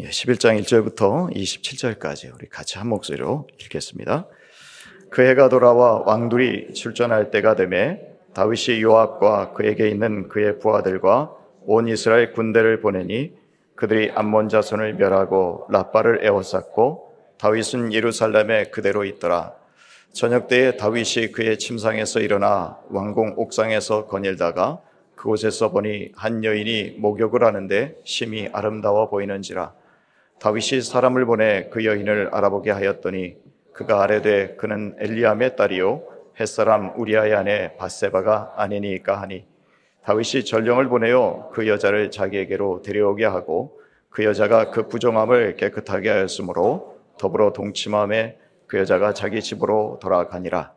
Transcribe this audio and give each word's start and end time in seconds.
11장 0.00 0.60
1절부터 0.60 1.32
27절까지 1.32 2.34
우리 2.34 2.48
같이 2.48 2.78
한 2.78 2.88
목소리로 2.88 3.46
읽겠습니다. 3.60 4.26
그 5.08 5.22
해가 5.22 5.48
돌아와 5.48 6.02
왕들이 6.04 6.74
출전할 6.74 7.30
때가 7.30 7.54
되매 7.54 8.00
다윗이 8.34 8.82
요압과 8.82 9.52
그에게 9.52 9.88
있는 9.88 10.28
그의 10.28 10.58
부하들과 10.58 11.36
온 11.66 11.86
이스라엘 11.86 12.32
군대를 12.32 12.80
보내니 12.80 13.34
그들이 13.76 14.10
암몬 14.10 14.48
자손을 14.48 14.94
멸하고 14.94 15.68
라빠를 15.70 16.24
에워쌌고 16.24 17.14
다윗은 17.38 17.92
예루살렘에 17.92 18.64
그대로 18.64 19.04
있더라. 19.04 19.54
저녁 20.12 20.48
때에 20.48 20.76
다윗이 20.76 21.30
그의 21.30 21.56
침상에서 21.56 22.18
일어나 22.18 22.80
왕궁 22.90 23.34
옥상에서 23.36 24.06
거닐다가 24.06 24.80
그곳에서 25.14 25.70
보니 25.70 26.10
한 26.16 26.42
여인이 26.42 26.96
목욕을 26.98 27.44
하는데 27.44 27.96
심히 28.02 28.48
아름다워 28.52 29.08
보이는지라 29.08 29.83
다윗이 30.40 30.82
사람을 30.82 31.24
보내 31.26 31.68
그 31.70 31.84
여인을 31.84 32.30
알아보게 32.32 32.70
하였더니 32.70 33.36
그가 33.72 34.02
아래되 34.02 34.56
그는 34.56 34.94
엘리암의 34.98 35.56
딸이요 35.56 36.02
햇사람 36.38 36.92
우리아의 36.96 37.34
아내 37.34 37.76
바세바가 37.76 38.54
아니니까 38.56 39.20
하니 39.20 39.46
다윗이 40.04 40.44
전령을 40.44 40.88
보내어 40.88 41.50
그 41.52 41.66
여자를 41.66 42.10
자기에게로 42.10 42.82
데려오게 42.82 43.24
하고 43.24 43.80
그 44.10 44.24
여자가 44.24 44.70
그 44.70 44.86
부정함을 44.86 45.56
깨끗하게 45.56 46.10
하였으므로 46.10 46.98
더불어 47.18 47.52
동침함에 47.52 48.38
그 48.66 48.78
여자가 48.78 49.14
자기 49.14 49.40
집으로 49.40 49.98
돌아가니라. 50.00 50.72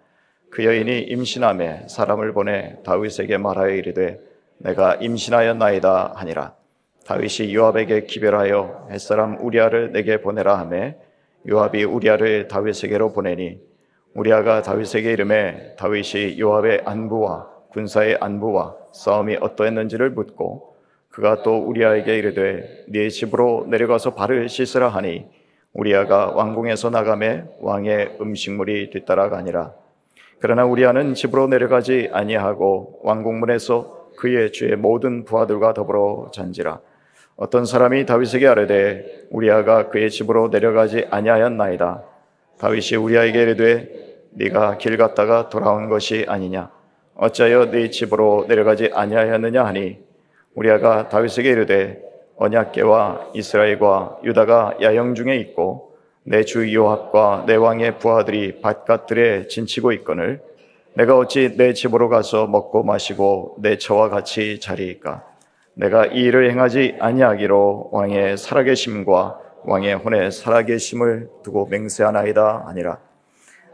그 0.49 0.65
여인이 0.65 1.01
임신함에 1.01 1.87
사람을 1.87 2.33
보내 2.33 2.77
다윗에게 2.83 3.37
말하여 3.37 3.75
이르되 3.75 4.19
내가 4.59 4.95
임신하였나이다 4.95 6.13
하니라 6.15 6.55
다윗이 7.07 7.55
요압에게 7.55 8.03
기별하여 8.03 8.89
햇사람 8.91 9.37
우리아를 9.39 9.93
내게 9.93 10.19
보내라 10.19 10.59
하매 10.59 10.97
요압이 11.47 11.85
우리아를 11.85 12.49
다윗에게로 12.49 13.13
보내니 13.13 13.61
우리아가 14.13 14.61
다윗에게 14.61 15.13
이름에 15.13 15.75
다윗이 15.77 16.37
요압의 16.37 16.81
안부와 16.83 17.49
군사의 17.69 18.17
안부와 18.19 18.75
싸움이 18.91 19.37
어떠했는지를 19.39 20.09
묻고 20.09 20.75
그가 21.07 21.43
또 21.43 21.57
우리아에게 21.59 22.17
이르되 22.17 22.83
네 22.89 23.07
집으로 23.07 23.67
내려가서 23.69 24.13
발을 24.13 24.49
씻으라 24.49 24.89
하니 24.89 25.27
우리아가 25.71 26.31
왕궁에서 26.31 26.89
나가매 26.89 27.45
왕의 27.61 28.17
음식물이 28.19 28.89
뒤따라가니라. 28.89 29.73
그러나 30.39 30.65
우리아는 30.65 31.13
집으로 31.13 31.47
내려가지 31.47 32.09
아니하고 32.11 32.99
왕궁문에서 33.03 34.09
그의 34.17 34.51
주의 34.51 34.75
모든 34.75 35.23
부하들과 35.23 35.73
더불어 35.73 36.31
잔지라 36.33 36.81
어떤 37.37 37.65
사람이 37.65 38.07
다윗에게 38.07 38.47
아뢰되 38.47 39.27
우리아가 39.29 39.89
그의 39.89 40.09
집으로 40.09 40.49
내려가지 40.49 41.05
아니하였나이다. 41.11 42.03
다윗이 42.57 42.97
우리아에게 42.99 43.41
이르되 43.43 43.89
네가 44.31 44.79
길 44.79 44.97
갔다가 44.97 45.47
돌아온 45.49 45.87
것이 45.87 46.25
아니냐? 46.27 46.71
어찌하여 47.15 47.69
네 47.69 47.91
집으로 47.91 48.45
내려가지 48.47 48.89
아니하였느냐 48.91 49.63
하니? 49.63 49.99
우리아가 50.55 51.09
다윗에게 51.09 51.51
이르되 51.51 52.01
언약계와 52.37 53.31
이스라엘과 53.35 54.21
유다가 54.23 54.77
야영 54.81 55.13
중에 55.13 55.35
있고 55.37 55.95
내 56.23 56.43
주 56.43 56.73
요압과 56.73 57.45
내 57.47 57.55
왕의 57.55 57.99
부하들이 57.99 58.61
바깥들에 58.61 59.47
진치고 59.47 59.91
있거늘 59.93 60.41
내가 60.95 61.15
어찌 61.15 61.55
내 61.55 61.73
집으로 61.73 62.09
가서 62.09 62.47
먹고 62.47 62.83
마시고 62.83 63.57
내 63.59 63.77
처와 63.77 64.09
같이 64.09 64.59
자리이까 64.59 65.23
내가 65.77 66.07
이 66.07 66.21
일을 66.21 66.49
행하지 66.49 66.97
아니하기로 66.99 67.89
왕의 67.91 68.37
살아계심과 68.37 69.39
왕의 69.63 69.93
혼의 69.97 70.31
살아계심을 70.31 71.29
두고 71.43 71.67
맹세하나이다 71.67 72.63
아니라. 72.65 72.97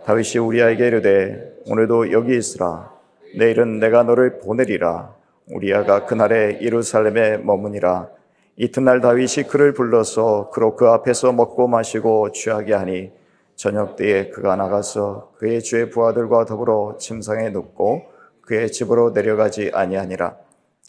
다윗이 0.04 0.40
우리아에게 0.40 0.86
이르되 0.86 1.54
오늘도 1.70 2.12
여기 2.12 2.38
있으라. 2.38 2.92
내일은 3.38 3.80
내가 3.80 4.04
너를 4.04 4.40
보내리라. 4.40 5.16
우리아가 5.54 6.06
그날에 6.06 6.60
예루살렘에 6.62 7.38
머무니라. 7.38 8.10
이튿날 8.58 9.00
다윗이 9.00 9.48
그를 9.50 9.74
불러서 9.74 10.50
그로 10.50 10.76
그 10.76 10.90
앞에서 10.90 11.32
먹고 11.32 11.70
마시고 11.70 12.34
취하게 12.34 12.74
하니 12.74 13.12
저녁 13.56 13.96
때에 13.96 14.28
그가 14.28 14.58
나가서 14.58 15.32
그의 15.38 15.62
주의 15.62 15.90
부하들과 15.90 16.44
더불어 16.44 16.98
침상에 17.00 17.50
눕고 17.50 18.04
그의 18.42 18.74
집으로 18.74 19.12
내려가지 19.12 19.72
아니하니라 19.74 20.36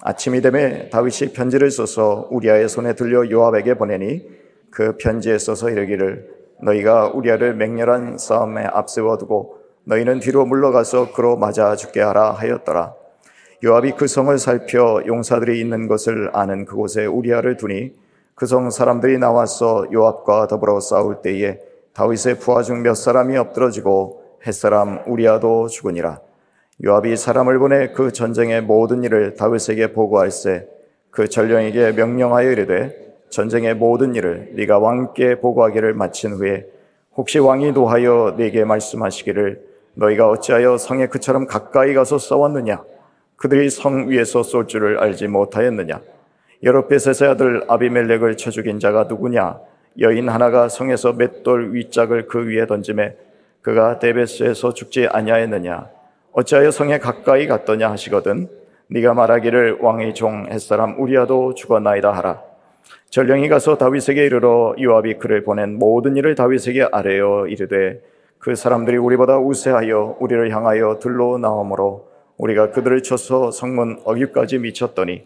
아침이 0.03 0.41
되매 0.41 0.91
다윗이 0.91 1.33
편지를 1.33 1.71
써서 1.71 2.27
우리아의 2.31 2.69
손에 2.69 2.95
들려 2.95 3.29
요압에게 3.31 3.75
보내니 3.75 4.27
그 4.71 4.97
편지에 4.97 5.39
써서 5.39 5.71
이르기를 5.71 6.29
너희가 6.63 7.09
우리아를 7.15 7.55
맹렬한 7.55 8.19
싸움에 8.19 8.65
앞세워 8.65 9.19
두고 9.19 9.59
너희는 9.85 10.21
뒤로 10.21 10.47
물러가서 10.47 11.13
그로 11.13 11.37
맞아 11.37 11.77
죽게 11.77 12.01
하라 12.01 12.33
하였더라. 12.33 12.95
요압이 13.65 13.93
그 13.93 14.07
성을 14.09 14.37
살펴 14.39 15.01
용사들이 15.07 15.61
있는 15.61 15.87
것을 15.87 16.31
아는 16.33 16.65
그곳에 16.65 17.07
우리아를 17.07 17.57
두니 17.57 17.93
그 18.35 18.47
성 18.47 18.69
사람들이 18.71 19.19
나와서 19.19 19.87
요압과 19.93 20.49
더불어 20.49 20.81
싸울 20.81 21.23
때에 21.23 21.61
다윗의 21.93 22.41
부하 22.41 22.63
중 22.63 22.83
몇 22.83 22.95
사람이 22.95 23.37
엎드러지고 23.37 24.23
햇사람 24.45 25.03
우리아도 25.07 25.69
죽으니라. 25.69 26.21
요압이 26.83 27.17
사람을 27.17 27.59
보내 27.61 27.93
그 27.93 28.11
전쟁의 28.11 28.63
모든 28.63 29.05
일을 29.05 29.35
다윗에게 29.35 29.93
보고할세 29.93 30.67
그 31.11 31.29
전령에게 31.29 31.93
명령하여 31.93 32.51
이르되 32.51 33.15
전쟁의 33.31 33.75
모든 33.75 34.17
일을 34.17 34.51
네가 34.55 34.81
왕께 34.81 35.37
보고하기를 35.37 35.95
마친 35.95 36.33
후에 36.33 36.67
혹시 37.17 37.39
왕이 37.39 37.73
노하여 37.73 38.35
네게 38.37 38.65
말씀하시기를 38.65 39.63
너희가 39.95 40.29
어찌하여 40.29 40.77
성에 40.77 41.07
그처럼 41.07 41.47
가까이 41.47 41.95
가서 41.95 42.19
싸웠느냐? 42.19 42.83
그들이 43.37 43.71
성 43.71 44.11
위에서 44.11 44.43
쏠 44.43 44.67
줄을 44.67 44.99
알지 44.99 45.29
못하였느냐? 45.29 46.01
여로베셋의 46.65 47.31
아들 47.31 47.65
아비멜렉을 47.69 48.37
쳐 48.37 48.51
죽인 48.51 48.81
자가 48.81 49.05
누구냐? 49.05 49.61
여인 50.01 50.29
하나가 50.29 50.69
성에서 50.69 51.13
맷돌 51.13 51.75
윗짝을 51.75 52.27
그 52.27 52.49
위에 52.49 52.67
던짐에 52.67 53.17
그가 53.63 54.01
데베스에서 54.01 54.75
죽지 54.75 55.07
아니하였느냐 55.07 55.94
어찌하여 56.37 56.73
성에 56.73 56.99
가까이 56.99 57.47
갔더냐 57.47 57.89
하시거든 57.93 58.49
네가 58.89 59.15
말하기를 59.15 59.79
왕의 59.81 60.15
종 60.15 60.47
햇사람 60.51 61.01
우리아도 61.01 61.55
죽었나이다 61.55 62.11
하라. 62.11 62.43
전령이 63.09 63.49
가서 63.49 63.79
다윗에게 63.79 64.27
이르러 64.27 64.75
요압이 64.81 65.15
그를 65.19 65.45
보낸 65.45 65.79
모든 65.79 66.17
일을 66.17 66.35
다윗에게 66.35 66.89
아뢰어 66.91 67.47
이르되 67.47 68.01
그 68.41 68.57
사람들이 68.57 68.97
우리보다 68.97 69.39
우세하여 69.39 70.17
우리를 70.19 70.51
향하여 70.51 70.99
들로 71.01 71.39
나오므로 71.39 72.09
우리가 72.37 72.73
그들을 72.73 73.05
쳐서 73.05 73.53
성문 73.53 74.01
어귀까지 74.05 74.59
미쳤더니 74.59 75.23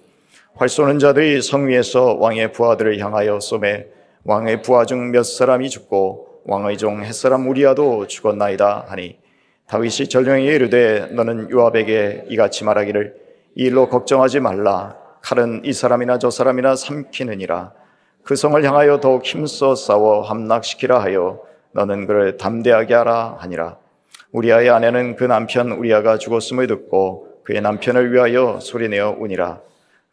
활 0.56 0.68
쏘는 0.68 0.98
자들이 0.98 1.40
성 1.40 1.68
위에서 1.68 2.16
왕의 2.16 2.52
부하들을 2.52 2.98
향하여 2.98 3.40
쏘매 3.40 3.86
왕의 4.24 4.60
부하 4.60 4.84
중 4.84 5.10
몇 5.10 5.22
사람이 5.22 5.70
죽고 5.70 6.42
왕의 6.44 6.76
종 6.76 7.02
햇사람 7.02 7.48
우리아도 7.48 8.06
죽었나이다 8.06 8.84
하니 8.88 9.18
다윗이 9.68 10.08
전령에게 10.08 10.54
이르되 10.54 11.08
너는 11.10 11.50
요압에게 11.50 12.24
이같이 12.28 12.64
말하기를 12.64 13.14
이 13.54 13.64
일로 13.64 13.90
걱정하지 13.90 14.40
말라. 14.40 14.96
칼은 15.20 15.60
이 15.64 15.74
사람이나 15.74 16.18
저 16.18 16.30
사람이나 16.30 16.74
삼키느니라. 16.74 17.72
그 18.24 18.34
성을 18.34 18.62
향하여 18.64 19.00
더욱 19.00 19.26
힘써 19.26 19.74
싸워 19.74 20.22
함락시키라 20.22 21.02
하여 21.02 21.42
너는 21.72 22.06
그를 22.06 22.38
담대하게 22.38 22.94
하라 22.94 23.36
하니라. 23.40 23.76
우리아의 24.32 24.70
아내는 24.70 25.16
그 25.16 25.24
남편 25.24 25.72
우리아가 25.72 26.16
죽었음을 26.16 26.66
듣고 26.66 27.42
그의 27.44 27.60
남편을 27.60 28.10
위하여 28.10 28.60
소리내어 28.60 29.16
우니라. 29.18 29.60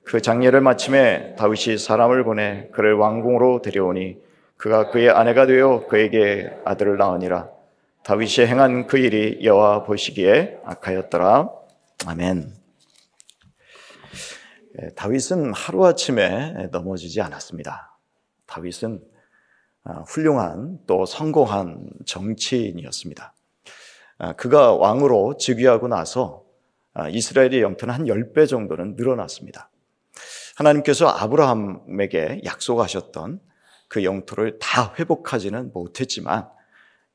그 0.04 0.22
장례를 0.22 0.60
마침에 0.60 1.34
다윗이 1.38 1.78
사람을 1.78 2.26
보내 2.26 2.68
그를 2.74 2.96
왕궁으로 2.96 3.62
데려오니 3.62 4.18
그가 4.58 4.90
그의 4.90 5.10
아내가 5.10 5.46
되어 5.46 5.86
그에게 5.88 6.52
아들을 6.66 6.98
낳으니라 6.98 7.55
다윗이 8.06 8.46
행한 8.46 8.86
그 8.86 9.00
일이 9.00 9.44
여호와 9.44 9.84
보시기에 9.84 10.60
악하였더라. 10.64 11.50
아멘. 12.06 12.54
예, 14.80 14.90
다윗은 14.90 15.52
하루아침에 15.52 16.68
넘어지지 16.72 17.22
않았습니다. 17.22 17.98
다윗은 18.46 19.02
아, 19.86 20.04
훌륭한 20.08 20.82
또 20.86 21.08
성공한 21.08 21.90
정치인이었습니다. 22.06 23.34
아, 24.20 24.34
그가 24.34 24.76
왕으로 24.76 25.38
즉위하고 25.38 25.88
나서 25.88 26.44
아, 26.94 27.10
이스라엘의 27.10 27.64
영토는 27.64 27.92
한 27.92 28.06
10배 28.06 28.48
정도는 28.48 28.98
늘어났습니다. 28.98 29.72
하나님께서 30.58 31.08
아브라함에게 31.08 32.42
약속하셨던 32.46 33.40
그 33.88 34.04
영토를 34.04 34.60
다 34.60 34.94
회복하지는 35.00 35.72
못했지만 35.74 36.54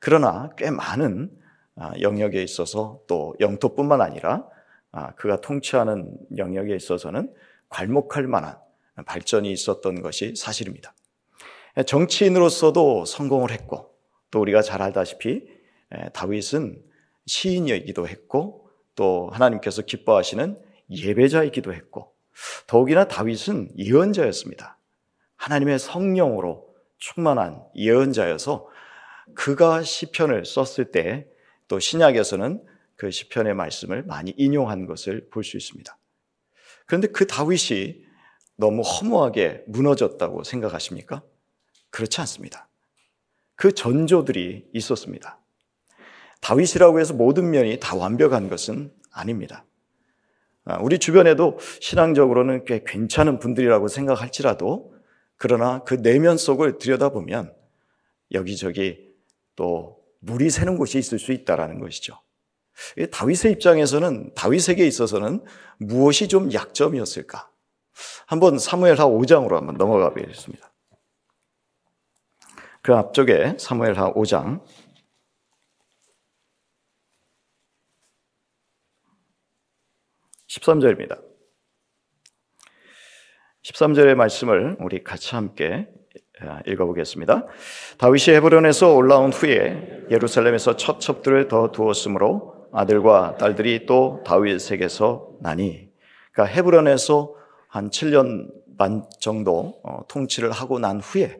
그러나 0.00 0.50
꽤 0.56 0.70
많은 0.70 1.30
아, 1.76 1.92
영역에 2.00 2.42
있어서 2.42 3.00
또 3.06 3.34
영토뿐만 3.40 4.00
아니라 4.00 4.46
아, 4.92 5.14
그가 5.14 5.40
통치하는 5.40 6.18
영역에 6.36 6.74
있어서는 6.74 7.32
괄목할 7.68 8.26
만한 8.26 8.58
발전이 9.06 9.50
있었던 9.52 10.02
것이 10.02 10.34
사실입니다. 10.36 10.94
정치인으로서도 11.86 13.04
성공을 13.04 13.52
했고 13.52 13.94
또 14.30 14.40
우리가 14.40 14.60
잘 14.60 14.82
알다시피 14.82 15.46
다윗은 16.12 16.82
시인이기도 17.26 18.08
했고 18.08 18.68
또 18.96 19.30
하나님께서 19.32 19.82
기뻐하시는 19.82 20.60
예배자이기도 20.90 21.72
했고 21.72 22.12
더욱이나 22.66 23.06
다윗은 23.06 23.70
예언자였습니다. 23.78 24.78
하나님의 25.36 25.78
성령으로 25.78 26.66
충만한 26.98 27.62
예언자여서 27.76 28.68
그가 29.34 29.82
시편을 29.82 30.44
썼을 30.44 30.90
때 30.92 31.30
또 31.70 31.78
신약에서는 31.78 32.64
그 32.96 33.12
시편의 33.12 33.54
말씀을 33.54 34.02
많이 34.02 34.34
인용한 34.36 34.86
것을 34.86 35.28
볼 35.30 35.44
수 35.44 35.56
있습니다. 35.56 35.96
그런데 36.84 37.06
그 37.06 37.28
다윗이 37.28 38.02
너무 38.56 38.82
허무하게 38.82 39.62
무너졌다고 39.68 40.42
생각하십니까? 40.42 41.22
그렇지 41.90 42.20
않습니다. 42.22 42.68
그 43.54 43.72
전조들이 43.72 44.68
있었습니다. 44.72 45.38
다윗이라고 46.40 46.98
해서 46.98 47.14
모든 47.14 47.50
면이 47.50 47.78
다 47.78 47.94
완벽한 47.94 48.48
것은 48.48 48.92
아닙니다. 49.12 49.64
아, 50.64 50.78
우리 50.82 50.98
주변에도 50.98 51.56
신앙적으로는 51.80 52.64
꽤 52.64 52.82
괜찮은 52.84 53.38
분들이라고 53.38 53.86
생각할지라도 53.86 54.96
그러나 55.36 55.84
그 55.84 56.02
내면 56.02 56.36
속을 56.36 56.78
들여다보면 56.78 57.54
여기저기 58.32 59.09
또 59.60 60.02
물이 60.20 60.48
새는 60.48 60.78
곳이 60.78 60.96
있을 60.96 61.18
수 61.18 61.32
있다라는 61.32 61.80
것이죠. 61.80 62.18
다윗의 63.12 63.52
입장에서는 63.52 64.32
다윗에게 64.32 64.86
있어서는 64.86 65.44
무엇이 65.76 66.28
좀 66.28 66.50
약점이었을까? 66.50 67.50
한번 68.26 68.58
사무엘하 68.58 69.04
5장으로 69.04 69.56
한번 69.56 69.76
넘어가 69.76 70.14
보겠습니다. 70.14 70.72
그 72.80 72.94
앞쪽에 72.94 73.58
사무엘하 73.58 74.14
5장 74.14 74.64
13절입니다. 80.48 81.22
13절의 83.62 84.14
말씀을 84.14 84.78
우리 84.80 85.04
같이 85.04 85.34
함께 85.34 85.86
아, 85.86 85.99
읽어보겠습니다. 86.66 87.46
다윗이 87.98 88.36
헤브론에서 88.36 88.94
올라온 88.94 89.32
후에 89.32 90.06
예루살렘에서 90.10 90.76
첫 90.76 91.00
첩들을 91.00 91.48
더 91.48 91.70
두었으므로 91.72 92.68
아들과 92.72 93.36
딸들이 93.36 93.86
또 93.86 94.22
다윗에게서 94.24 95.30
나니. 95.40 95.88
그러니까 96.32 96.54
헤브론에서 96.54 97.34
한 97.68 97.90
7년 97.90 98.50
반 98.78 99.04
정도 99.20 99.80
어, 99.84 100.00
통치를 100.08 100.50
하고 100.50 100.78
난 100.78 101.00
후에 101.00 101.36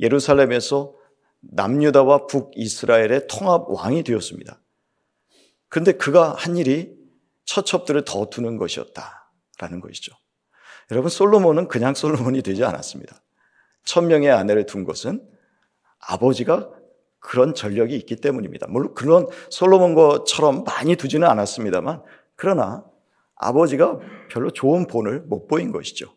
예루살렘에서 0.00 0.94
남유다와 1.40 2.26
북이스라엘의 2.26 3.28
통합 3.28 3.66
왕이 3.68 4.02
되었습니다. 4.02 4.60
그런데 5.68 5.92
그가 5.92 6.34
한 6.34 6.56
일이 6.56 6.92
처첩들을 7.44 8.04
더 8.04 8.28
두는 8.28 8.56
것이었다라는 8.56 9.80
것이죠. 9.80 10.14
여러분 10.90 11.08
솔로몬은 11.08 11.68
그냥 11.68 11.94
솔로몬이 11.94 12.42
되지 12.42 12.64
않았습니다. 12.64 13.22
천명의 13.90 14.30
아내를 14.30 14.66
둔 14.66 14.84
것은 14.84 15.20
아버지가 15.98 16.70
그런 17.18 17.54
전력이 17.54 17.96
있기 17.96 18.16
때문입니다. 18.16 18.68
물론 18.68 18.94
그런 18.94 19.26
솔로몬 19.50 19.94
것처럼 19.94 20.62
많이 20.64 20.94
두지는 20.94 21.26
않았습니다만 21.28 22.02
그러나 22.36 22.84
아버지가 23.34 23.98
별로 24.30 24.50
좋은 24.50 24.86
본을 24.86 25.22
못 25.22 25.48
보인 25.48 25.72
것이죠. 25.72 26.14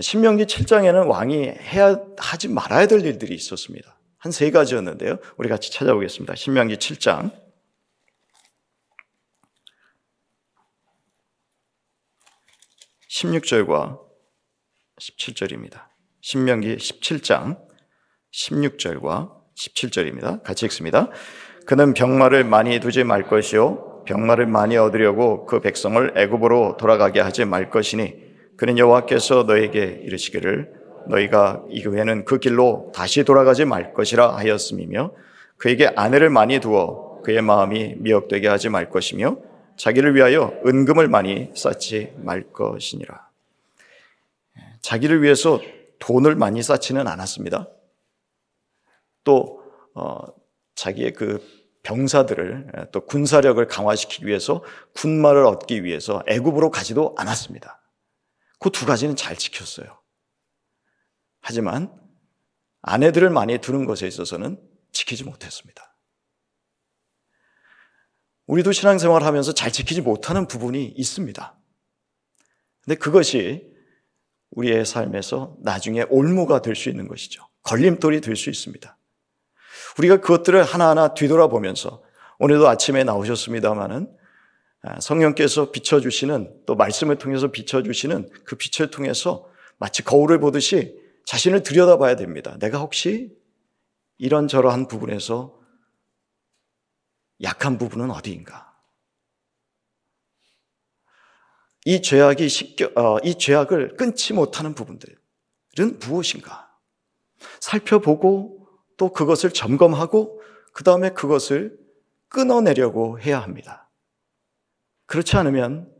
신명기 0.00 0.46
7장에는 0.46 1.08
왕이 1.08 1.44
해야 1.44 1.96
하지 2.18 2.48
말아야 2.48 2.86
될 2.88 3.04
일들이 3.04 3.34
있었습니다. 3.34 3.96
한 4.18 4.32
세 4.32 4.50
가지였는데요. 4.50 5.18
우리 5.36 5.48
같이 5.48 5.70
찾아보겠습니다. 5.70 6.34
신명기 6.34 6.76
7장 6.76 7.30
16절과 13.08 14.00
17절입니다. 14.98 15.91
신명기 16.24 16.76
17장 16.76 17.58
16절과 18.32 19.32
17절입니다. 19.58 20.44
같이 20.44 20.64
읽습니다. 20.66 21.10
그는 21.66 21.94
병마를 21.94 22.44
많이 22.44 22.78
두지 22.78 23.02
말 23.02 23.24
것이요 23.24 24.04
병마를 24.06 24.46
많이 24.46 24.76
얻으려고 24.76 25.46
그 25.46 25.60
백성을 25.60 26.12
애굽으로 26.16 26.76
돌아가게 26.78 27.18
하지 27.18 27.44
말 27.44 27.70
것이니 27.70 28.14
그는 28.56 28.78
여호와께서 28.78 29.42
너에게 29.42 30.00
이르시기를 30.04 30.72
너희가 31.08 31.64
이후에는 31.68 32.24
그 32.24 32.38
길로 32.38 32.92
다시 32.94 33.24
돌아가지 33.24 33.64
말 33.64 33.92
것이라 33.92 34.36
하였음이며 34.36 35.12
그에게 35.56 35.88
아내를 35.88 36.30
많이 36.30 36.60
두어 36.60 37.20
그의 37.24 37.42
마음이 37.42 37.96
미혹되게 37.98 38.46
하지 38.46 38.68
말 38.68 38.90
것이며 38.90 39.38
자기를 39.76 40.14
위하여 40.14 40.54
은금을 40.64 41.08
많이 41.08 41.50
쌓지 41.56 42.12
말 42.18 42.44
것이니라. 42.52 43.28
자기를 44.82 45.22
위해서 45.22 45.60
돈을 46.02 46.34
많이 46.34 46.60
쌓지는 46.62 47.06
않았습니다. 47.06 47.68
또 49.22 49.62
어, 49.94 50.18
자기의 50.74 51.12
그 51.12 51.40
병사들을 51.84 52.88
또 52.92 53.06
군사력을 53.06 53.64
강화시키기 53.68 54.26
위해서 54.26 54.64
군마를 54.94 55.44
얻기 55.46 55.84
위해서 55.84 56.22
애굽으로 56.26 56.70
가지도 56.70 57.14
않았습니다. 57.16 57.80
그 58.58 58.70
두 58.70 58.84
가지는 58.84 59.14
잘 59.16 59.36
지켰어요. 59.36 60.00
하지만 61.40 61.96
아내들을 62.82 63.30
많이 63.30 63.58
두는 63.58 63.86
것에 63.86 64.06
있어서는 64.08 64.60
지키지 64.92 65.24
못했습니다. 65.24 65.96
우리도 68.46 68.72
신앙생활 68.72 69.22
하면서 69.22 69.52
잘 69.52 69.70
지키지 69.70 70.00
못하는 70.00 70.48
부분이 70.48 70.84
있습니다. 70.84 71.58
근데 72.84 72.96
그것이 72.96 73.71
우리의 74.52 74.84
삶에서 74.86 75.56
나중에 75.60 76.04
올무가 76.08 76.62
될 76.62 76.76
수 76.76 76.88
있는 76.88 77.08
것이죠. 77.08 77.46
걸림돌이 77.62 78.20
될 78.20 78.36
수 78.36 78.50
있습니다. 78.50 78.96
우리가 79.98 80.18
그것들을 80.18 80.62
하나하나 80.62 81.14
뒤돌아보면서 81.14 82.02
오늘도 82.38 82.68
아침에 82.68 83.04
나오셨습니다마는 83.04 84.10
아, 84.84 85.00
성령께서 85.00 85.70
비춰주시는 85.70 86.62
또 86.66 86.74
말씀을 86.74 87.16
통해서 87.16 87.48
비춰주시는 87.52 88.30
그 88.44 88.56
빛을 88.56 88.90
통해서 88.90 89.48
마치 89.78 90.02
거울을 90.02 90.40
보듯이 90.40 90.96
자신을 91.24 91.62
들여다봐야 91.62 92.16
됩니다. 92.16 92.56
내가 92.58 92.78
혹시 92.78 93.30
이런저러한 94.18 94.88
부분에서 94.88 95.56
약한 97.42 97.78
부분은 97.78 98.10
어디인가? 98.10 98.71
이 101.84 102.00
죄악이 102.00 102.48
쉽게, 102.48 102.84
어, 102.96 103.18
이 103.24 103.36
죄악을 103.36 103.96
끊지 103.96 104.32
못하는 104.32 104.74
부분들은 104.74 105.16
무엇인가? 106.00 106.70
살펴보고 107.60 108.68
또 108.96 109.12
그것을 109.12 109.50
점검하고 109.50 110.40
그 110.72 110.84
다음에 110.84 111.10
그것을 111.10 111.76
끊어내려고 112.28 113.20
해야 113.20 113.40
합니다. 113.40 113.90
그렇지 115.06 115.36
않으면 115.36 115.92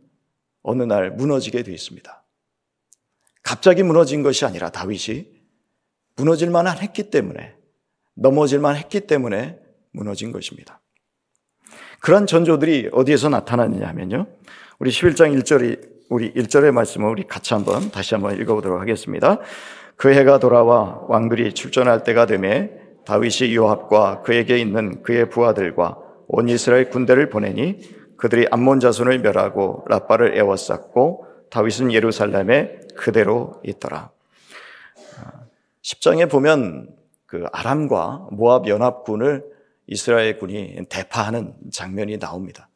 어느 0.63 0.83
날 0.85 1.11
무너지게 1.11 1.63
되어 1.63 1.75
있습니다. 1.75 2.25
갑자기 3.43 3.83
무너진 3.83 4.23
것이 4.23 4.45
아니라 4.45 4.71
다윗이 4.71 5.27
무너질 6.15 6.51
만한 6.51 6.79
했기 6.79 7.11
때문에 7.11 7.57
넘어질 8.15 8.61
만 8.61 8.77
했기 8.77 9.01
때문에 9.01 9.59
무너진 9.91 10.33
것입니다. 10.33 10.81
그런 12.01 12.27
전조들이 12.27 12.91
어디에서 12.93 13.29
나타나느냐 13.29 13.87
하면요. 13.89 14.27
우리 14.83 14.91
11장 14.91 15.41
1절이 15.41 16.09
우리 16.09 16.33
1절의 16.35 16.73
말씀을 16.73 17.09
우리 17.09 17.23
같이 17.23 17.55
한번 17.55 17.93
다시 17.93 18.17
한번 18.17 18.37
읽어보도록 18.41 18.81
하겠습니다. 18.81 19.39
그 19.95 20.13
해가 20.13 20.41
돌아와 20.41 21.05
왕들이 21.07 21.53
출전할 21.53 22.03
때가 22.03 22.27
되매 22.27 22.69
다윗이 23.05 23.55
요압과 23.55 24.23
그에게 24.23 24.59
있는 24.59 25.05
그의 25.05 25.31
부하들과 25.31 25.99
온 26.27 26.49
이스라엘 26.49 26.91
군대를 26.91 27.31
보내니 27.31 27.79
그들이 28.17 28.49
암몬 28.51 28.81
자손을 28.81 29.21
멸하고 29.21 29.85
라빠를 29.89 30.37
에워쌌고 30.37 31.27
다윗은 31.51 31.93
예루살렘에 31.93 32.81
그대로 32.97 33.61
있더라. 33.63 34.11
10장에 35.83 36.29
보면 36.29 36.89
그 37.27 37.45
아람과 37.53 38.31
모압 38.33 38.67
연합군을 38.67 39.45
이스라엘 39.87 40.41
군이 40.41 40.87
대파하는 40.89 41.55
장면이 41.71 42.19
나옵니다. 42.19 42.69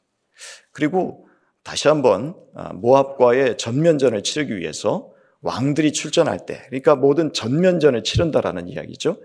그리고 0.71 1.26
다시 1.67 1.89
한번 1.89 2.37
아, 2.55 2.73
모압과의 2.75 3.59
전면전을 3.59 4.23
치르기 4.23 4.57
위해서 4.57 5.13
왕들이 5.41 5.93
출전할 5.93 6.47
때, 6.47 6.63
그러니까 6.69 6.95
모든 6.95 7.33
전면전을 7.33 8.05
치른다라는 8.05 8.69
이야기죠. 8.69 9.21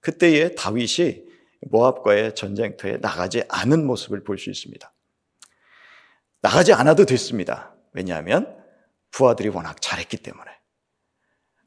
그때에 0.00 0.56
다윗이 0.56 1.22
모압과의 1.70 2.34
전쟁터에 2.34 2.96
나가지 2.96 3.44
않은 3.48 3.86
모습을 3.86 4.24
볼 4.24 4.38
수 4.38 4.50
있습니다. 4.50 4.92
나가지 6.42 6.72
않아도 6.72 7.04
됐습니다. 7.06 7.76
왜냐하면 7.92 8.58
부하들이 9.12 9.50
워낙 9.50 9.80
잘했기 9.80 10.16
때문에. 10.16 10.50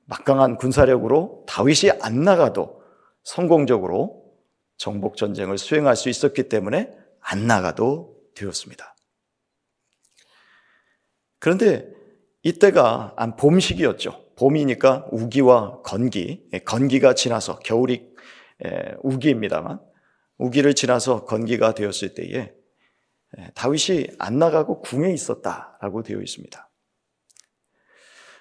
막강한 0.07 0.57
군사력으로 0.57 1.45
다윗이 1.47 1.91
안 2.01 2.23
나가도 2.23 2.81
성공적으로 3.23 4.25
정복 4.75 5.15
전쟁을 5.15 5.57
수행할 5.57 5.95
수 5.95 6.09
있었기 6.09 6.49
때문에 6.49 6.93
안 7.21 7.47
나가도 7.47 8.13
되었습니다. 8.35 8.96
그런데 11.47 11.87
이때가 12.43 13.13
한 13.15 13.37
봄식이었죠. 13.37 14.33
봄이니까 14.35 15.07
우기와 15.11 15.81
건기, 15.81 16.45
예, 16.51 16.59
건기가 16.59 17.13
지나서 17.13 17.59
겨울이 17.59 18.11
예, 18.65 18.95
우기입니다만 19.01 19.79
우기를 20.39 20.73
지나서 20.73 21.23
건기가 21.23 21.73
되었을 21.73 22.15
때에 22.15 22.51
예, 23.37 23.51
다윗이 23.55 24.07
안 24.19 24.39
나가고 24.39 24.81
궁에 24.81 25.13
있었다라고 25.13 26.03
되어 26.03 26.19
있습니다. 26.19 26.69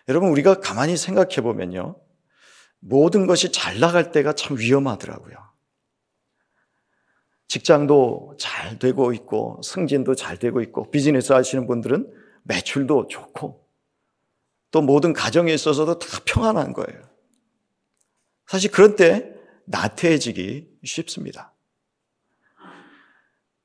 여러분 0.09 0.31
우리가 0.31 0.59
가만히 0.59 0.97
생각해 0.97 1.43
보면요. 1.43 2.01
모든 2.81 3.29
것이 3.29 3.53
잘 3.53 3.79
나갈 3.79 4.11
때가 4.11 4.33
참 4.33 4.59
위험하더라고요. 4.59 5.37
직장도 7.47 8.35
잘 8.37 8.81
되고 8.81 9.13
있고 9.13 9.61
승진도 9.63 10.17
잘 10.17 10.41
되고 10.41 10.61
있고 10.61 10.91
비즈니스 10.91 11.33
하시는 11.33 11.69
분들은 11.69 12.26
매출도 12.47 13.09
좋고 13.09 13.67
또 14.71 14.83
모든 14.83 15.13
가정에 15.13 15.53
있어서도 15.53 15.99
다 15.99 16.21
평안한 16.25 16.73
거예요. 16.73 17.09
사실 18.47 18.71
그런 18.71 18.97
때 18.97 19.33
나태해지기 19.67 20.79
쉽습니다. 20.85 21.55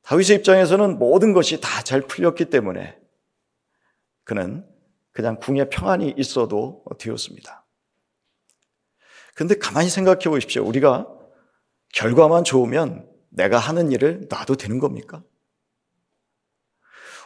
다윗의 0.04 0.38
입장에서는 0.38 0.98
모든 0.98 1.34
것이 1.34 1.62
다 1.62 1.82
잘 1.84 2.02
풀렸기 2.02 2.46
때문에 2.46 2.98
그는 4.24 4.66
그냥 5.12 5.38
궁에 5.38 5.68
평안이 5.68 6.14
있어도 6.18 6.86
되었습니다. 7.00 7.66
근데 9.36 9.56
가만히 9.58 9.90
생각해 9.90 10.26
보십시오. 10.26 10.64
우리가 10.66 11.08
결과만 11.94 12.46
좋으면 12.46 13.10
내가 13.30 13.58
하는 13.58 13.92
일을 13.92 14.28
놔도 14.30 14.56
되는 14.56 14.80
겁니까? 14.80 15.22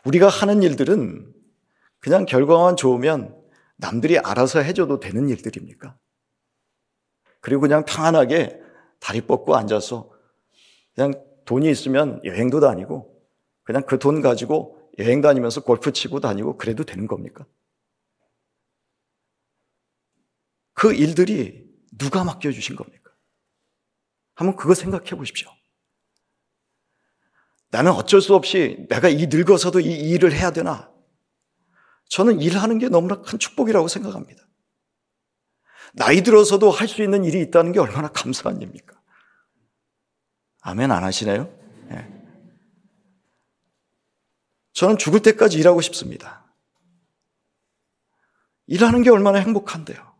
우리가 0.05 0.29
하는 0.29 0.63
일들은 0.63 1.34
그냥 2.05 2.27
결과만 2.27 2.75
좋으면 2.75 3.35
남들이 3.77 4.19
알아서 4.19 4.59
해줘도 4.59 4.99
되는 4.99 5.27
일들입니까? 5.27 5.97
그리고 7.41 7.61
그냥 7.61 7.83
평안하게 7.83 8.61
다리 8.99 9.21
뻗고 9.21 9.55
앉아서 9.55 10.11
그냥 10.93 11.13
돈이 11.45 11.67
있으면 11.67 12.21
여행도 12.23 12.59
다니고 12.59 13.11
그냥 13.63 13.81
그 13.87 13.97
돈 13.97 14.21
가지고 14.21 14.87
여행 14.99 15.21
다니면서 15.21 15.63
골프 15.63 15.91
치고 15.91 16.19
다니고 16.19 16.57
그래도 16.57 16.83
되는 16.83 17.07
겁니까? 17.07 17.47
그 20.73 20.93
일들이 20.93 21.67
누가 21.97 22.23
맡겨주신 22.23 22.75
겁니까? 22.75 23.09
한번 24.35 24.55
그거 24.57 24.75
생각해 24.75 25.09
보십시오. 25.15 25.49
나는 27.71 27.93
어쩔 27.93 28.21
수 28.21 28.35
없이 28.35 28.85
내가 28.89 29.09
이 29.09 29.25
늙어서도 29.25 29.79
이 29.79 30.11
일을 30.11 30.31
해야 30.33 30.51
되나? 30.51 30.94
저는 32.09 32.39
일하는 32.41 32.77
게 32.79 32.89
너무나 32.89 33.21
큰 33.21 33.39
축복이라고 33.39 33.87
생각합니다. 33.87 34.43
나이 35.93 36.21
들어서도 36.21 36.71
할 36.71 36.87
수 36.87 37.01
있는 37.01 37.23
일이 37.23 37.41
있다는 37.41 37.71
게 37.71 37.79
얼마나 37.79 38.09
감사한 38.09 38.61
일입니까? 38.61 39.01
아멘 40.61 40.91
안 40.91 41.03
하시나요? 41.03 41.45
네. 41.89 42.11
저는 44.73 44.97
죽을 44.97 45.21
때까지 45.21 45.57
일하고 45.57 45.81
싶습니다. 45.81 46.45
일하는 48.67 49.03
게 49.03 49.09
얼마나 49.09 49.39
행복한데요. 49.39 50.15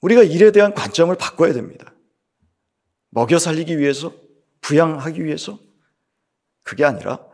우리가 0.00 0.22
일에 0.22 0.50
대한 0.50 0.74
관점을 0.74 1.14
바꿔야 1.16 1.52
됩니다. 1.52 1.94
먹여 3.10 3.38
살리기 3.38 3.78
위해서, 3.78 4.12
부양하기 4.62 5.22
위해서, 5.24 5.60
그게 6.62 6.84
아니라 6.84 7.24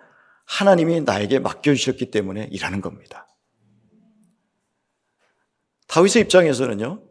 하나님이 0.49 1.03
나에게 1.03 1.39
맡겨주셨기 1.39 2.11
때문에 2.11 2.49
일하는 2.51 2.81
겁니다. 2.81 3.29
다윗의 5.89 6.23
입장에서는요, 6.23 7.03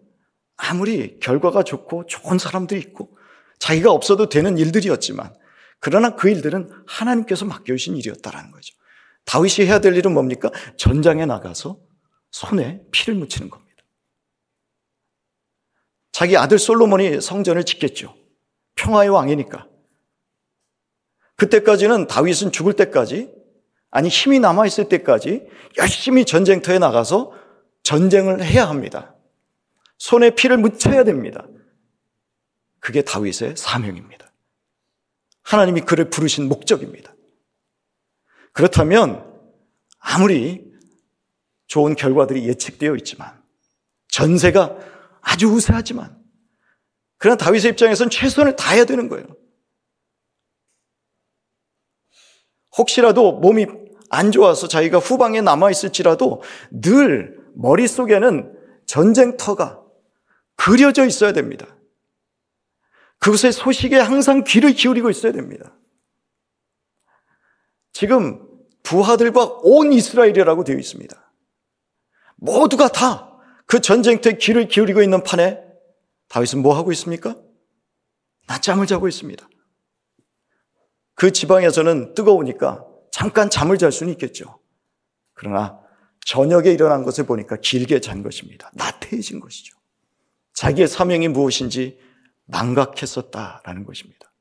아무리 0.55 1.19
결과가 1.19 1.63
좋고 1.63 2.07
좋은 2.07 2.39
사람들이 2.39 2.79
있고 2.79 3.15
자기가 3.59 3.91
없어도 3.91 4.27
되는 4.27 4.57
일들이었지만 4.57 5.35
그러나 5.79 6.15
그 6.15 6.29
일들은 6.29 6.71
하나님께서 6.87 7.45
맡겨주신 7.45 7.95
일이었다라는 7.97 8.51
거죠. 8.51 8.75
다윗이 9.25 9.67
해야 9.67 9.79
될 9.79 9.95
일은 9.95 10.13
뭡니까? 10.13 10.49
전장에 10.77 11.25
나가서 11.25 11.79
손에 12.31 12.81
피를 12.91 13.15
묻히는 13.15 13.49
겁니다. 13.49 13.83
자기 16.11 16.37
아들 16.37 16.57
솔로몬이 16.57 17.21
성전을 17.21 17.65
짓겠죠. 17.65 18.15
평화의 18.75 19.09
왕이니까. 19.09 19.67
그때까지는 21.37 22.07
다윗은 22.07 22.51
죽을 22.51 22.73
때까지 22.73 23.31
아니 23.89 24.09
힘이 24.09 24.39
남아 24.39 24.65
있을 24.65 24.89
때까지 24.89 25.47
열심히 25.77 26.25
전쟁터에 26.25 26.77
나가서 26.77 27.31
전쟁을 27.83 28.43
해야 28.43 28.67
합니다. 28.67 29.15
손에 29.97 30.31
피를 30.31 30.57
묻혀야 30.57 31.03
됩니다. 31.03 31.47
그게 32.79 33.01
다윗의 33.01 33.55
사명입니다. 33.55 34.31
하나님이 35.43 35.81
그를 35.81 36.09
부르신 36.09 36.47
목적입니다. 36.49 37.13
그렇다면 38.51 39.25
아무리 39.99 40.65
좋은 41.67 41.95
결과들이 41.95 42.47
예측되어 42.47 42.95
있지만 42.97 43.41
전세가 44.09 44.77
아주 45.21 45.47
우세하지만 45.47 46.17
그러나 47.17 47.37
다윗의 47.37 47.71
입장에서는 47.71 48.09
최선을 48.09 48.55
다해야 48.55 48.85
되는 48.85 49.09
거예요. 49.09 49.25
혹시라도 52.77 53.33
몸이 53.33 53.65
안 54.09 54.31
좋아서 54.31 54.67
자기가 54.67 54.99
후방에 54.99 55.41
남아 55.41 55.71
있을지라도 55.71 56.41
늘 56.71 57.37
머릿속에는 57.55 58.53
전쟁터가 58.85 59.81
그려져 60.55 61.05
있어야 61.05 61.33
됩니다. 61.33 61.67
그것의 63.19 63.51
소식에 63.51 63.97
항상 63.97 64.43
귀를 64.43 64.73
기울이고 64.73 65.09
있어야 65.09 65.31
됩니다. 65.31 65.75
지금 67.91 68.47
부하들과 68.83 69.59
온 69.63 69.91
이스라엘이라고 69.91 70.63
되어 70.63 70.77
있습니다. 70.77 71.31
모두가 72.37 72.87
다 72.89 73.27
그 73.67 73.81
전쟁터에 73.81 74.37
귀를 74.37 74.67
기울이고 74.67 75.03
있는 75.03 75.23
판에 75.23 75.61
다윗은 76.29 76.61
뭐 76.61 76.75
하고 76.75 76.91
있습니까? 76.93 77.35
낮잠을 78.47 78.87
자고 78.87 79.07
있습니다. 79.07 79.47
그 81.17 81.31
지방에서는 81.31 82.13
뜨거우니까 82.13 82.85
잠깐 83.11 83.49
잠을 83.49 83.79
잘 83.79 83.91
수는 83.91 84.13
있겠죠. 84.13 84.59
그러나 85.33 85.79
저녁에 86.23 86.69
일어난 86.69 87.03
것을 87.03 87.25
보니까 87.25 87.57
길게 87.57 88.01
잔 88.01 88.21
것입니다. 88.21 88.69
나태해진 88.75 89.39
것이죠. 89.39 89.75
자기의 90.53 90.87
사명이 90.87 91.29
무엇인지 91.29 91.99
망각했었다라는 92.45 93.83
것입니다. 93.83 94.31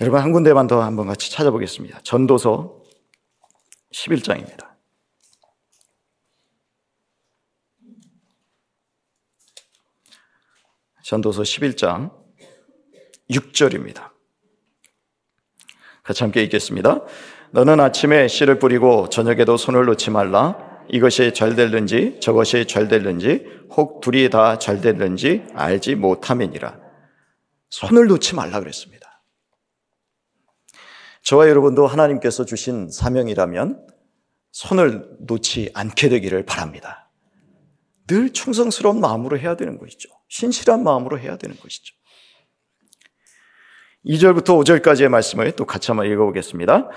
여러분 0.00 0.20
한 0.20 0.30
군데만 0.30 0.68
더 0.68 0.80
한번 0.80 1.08
같이 1.08 1.32
찾아보겠습니다. 1.32 2.02
전도서 2.04 2.84
11장입니다. 3.92 4.76
전도서 11.02 11.42
11장 11.42 12.27
6절입니다. 13.30 14.10
같이 16.02 16.22
함께 16.22 16.42
읽겠습니다. 16.44 17.04
너는 17.50 17.80
아침에 17.80 18.28
씨를 18.28 18.58
뿌리고 18.58 19.08
저녁에도 19.08 19.56
손을 19.56 19.84
놓지 19.86 20.10
말라. 20.10 20.56
이것이 20.90 21.34
잘 21.34 21.54
될는지 21.54 22.18
저것이 22.20 22.66
잘 22.66 22.88
될는지 22.88 23.46
혹 23.70 24.00
둘이 24.00 24.30
다 24.30 24.58
잘 24.58 24.80
될는지 24.80 25.44
알지 25.54 25.94
못함이니라. 25.96 26.78
손을 27.70 28.06
놓지 28.06 28.34
말라 28.34 28.60
그랬습니다. 28.60 29.22
저와 31.22 31.48
여러분도 31.50 31.86
하나님께서 31.86 32.46
주신 32.46 32.90
사명이라면 32.90 33.86
손을 34.52 35.16
놓지 35.20 35.70
않게 35.74 36.08
되기를 36.08 36.46
바랍니다. 36.46 37.10
늘 38.06 38.32
충성스러운 38.32 39.00
마음으로 39.00 39.38
해야 39.38 39.54
되는 39.54 39.78
것이죠. 39.78 40.08
신실한 40.28 40.82
마음으로 40.82 41.18
해야 41.18 41.36
되는 41.36 41.54
것이죠. 41.58 41.94
2절부터 44.06 44.62
5절까지의 44.62 45.08
말씀을 45.08 45.52
또 45.52 45.64
같이 45.64 45.90
한번 45.90 46.06
읽어보겠습니다. 46.06 46.88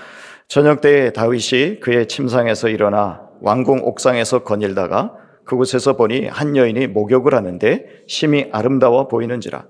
저녁 0.46 0.80
때에 0.80 1.10
다윗이 1.10 1.80
그의 1.80 2.06
침상에서 2.06 2.68
일어나 2.68 3.28
왕궁 3.40 3.80
옥상에서 3.82 4.44
거닐다가 4.44 5.12
그곳에서 5.44 5.96
보니 5.96 6.28
한 6.28 6.56
여인이 6.56 6.86
목욕을 6.88 7.34
하는데 7.34 7.86
심히 8.06 8.48
아름다워 8.52 9.08
보이는지라 9.08 9.66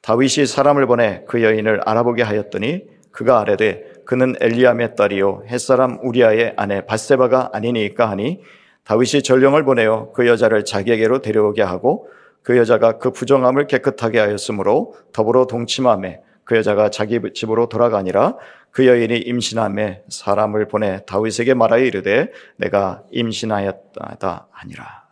다윗이 0.00 0.46
사람을 0.46 0.86
보내 0.86 1.22
그 1.28 1.44
여인을 1.44 1.82
알아보게 1.82 2.22
하였더니 2.22 2.82
그가 3.12 3.38
아래되 3.38 3.84
그는 4.04 4.34
엘리암의 4.40 4.96
딸이요 4.96 5.44
햇사람 5.46 5.98
우리아의 6.02 6.54
아내 6.56 6.84
바세바가 6.84 7.50
아니니까 7.52 8.10
하니 8.10 8.40
다윗이 8.84 9.22
전령을 9.22 9.64
보내어 9.64 10.10
그 10.12 10.26
여자를 10.26 10.64
자기에게로 10.64 11.20
데려오게 11.20 11.62
하고 11.62 12.08
그 12.42 12.56
여자가 12.56 12.98
그 12.98 13.12
부정함을 13.12 13.68
깨끗하게 13.68 14.18
하였으므로 14.18 14.94
더불어 15.12 15.46
동침함에 15.46 16.22
그 16.44 16.56
여자가 16.56 16.90
자기 16.90 17.20
집으로 17.34 17.68
돌아가니라 17.68 18.36
그 18.70 18.86
여인이 18.86 19.18
임신함에 19.18 20.04
사람을 20.08 20.68
보내 20.68 21.04
다윗에게 21.04 21.54
말하여 21.54 21.84
이르되 21.84 22.32
내가 22.56 23.04
임신하였다 23.10 24.48
하니라. 24.50 25.02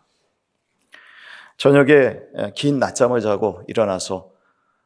저녁에 1.59 2.17
긴 2.55 2.79
낮잠을 2.79 3.21
자고 3.21 3.63
일어나서 3.69 4.31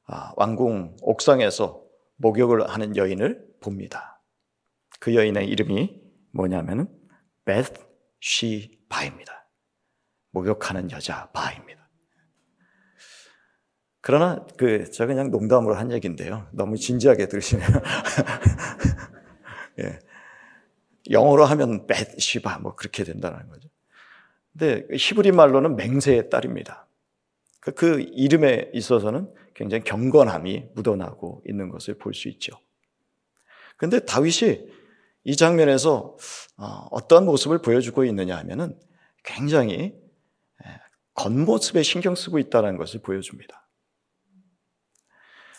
아, 0.06 0.32
왕궁 0.36 0.96
옥상에서 1.02 1.80
목욕을 2.16 2.68
하는 2.68 2.96
여인을 2.96 3.46
봅니다. 3.60 4.20
그 4.98 5.14
여인의 5.14 5.48
이름이 5.48 6.00
뭐냐면은 6.32 6.88
베스 7.44 7.72
시 8.20 8.78
바입니다. 8.88 9.46
목욕하는 10.30 10.90
여자 10.90 11.30
바입니다. 11.32 11.83
그러나 14.04 14.44
그 14.58 14.90
저 14.92 15.06
그냥 15.06 15.30
농담으로 15.30 15.76
한 15.76 15.90
얘기인데요. 15.90 16.46
너무 16.52 16.76
진지하게 16.76 17.26
들으시네요. 17.26 17.66
예. 19.80 19.98
영어로 21.10 21.46
하면 21.46 21.86
베시바 21.86 22.58
뭐 22.58 22.74
그렇게 22.74 23.02
된다는 23.02 23.48
거죠. 23.48 23.70
근데 24.52 24.86
히브리 24.94 25.32
말로는 25.32 25.76
맹세의 25.76 26.28
딸입니다. 26.28 26.86
그, 27.60 27.72
그 27.72 28.00
이름에 28.12 28.70
있어서는 28.74 29.32
굉장히 29.54 29.84
경건함이 29.84 30.72
묻어나고 30.74 31.42
있는 31.48 31.70
것을 31.70 31.96
볼 31.96 32.12
수 32.12 32.28
있죠. 32.28 32.60
근데 33.78 34.00
다윗이 34.00 34.68
이 35.24 35.34
장면에서 35.34 36.18
어, 36.58 36.66
어떠한 36.90 37.24
모습을 37.24 37.62
보여주고 37.62 38.04
있느냐 38.04 38.36
하면은 38.36 38.78
굉장히 39.24 39.94
겉모습에 41.14 41.82
신경 41.82 42.14
쓰고 42.14 42.38
있다는 42.38 42.76
것을 42.76 43.00
보여줍니다. 43.00 43.63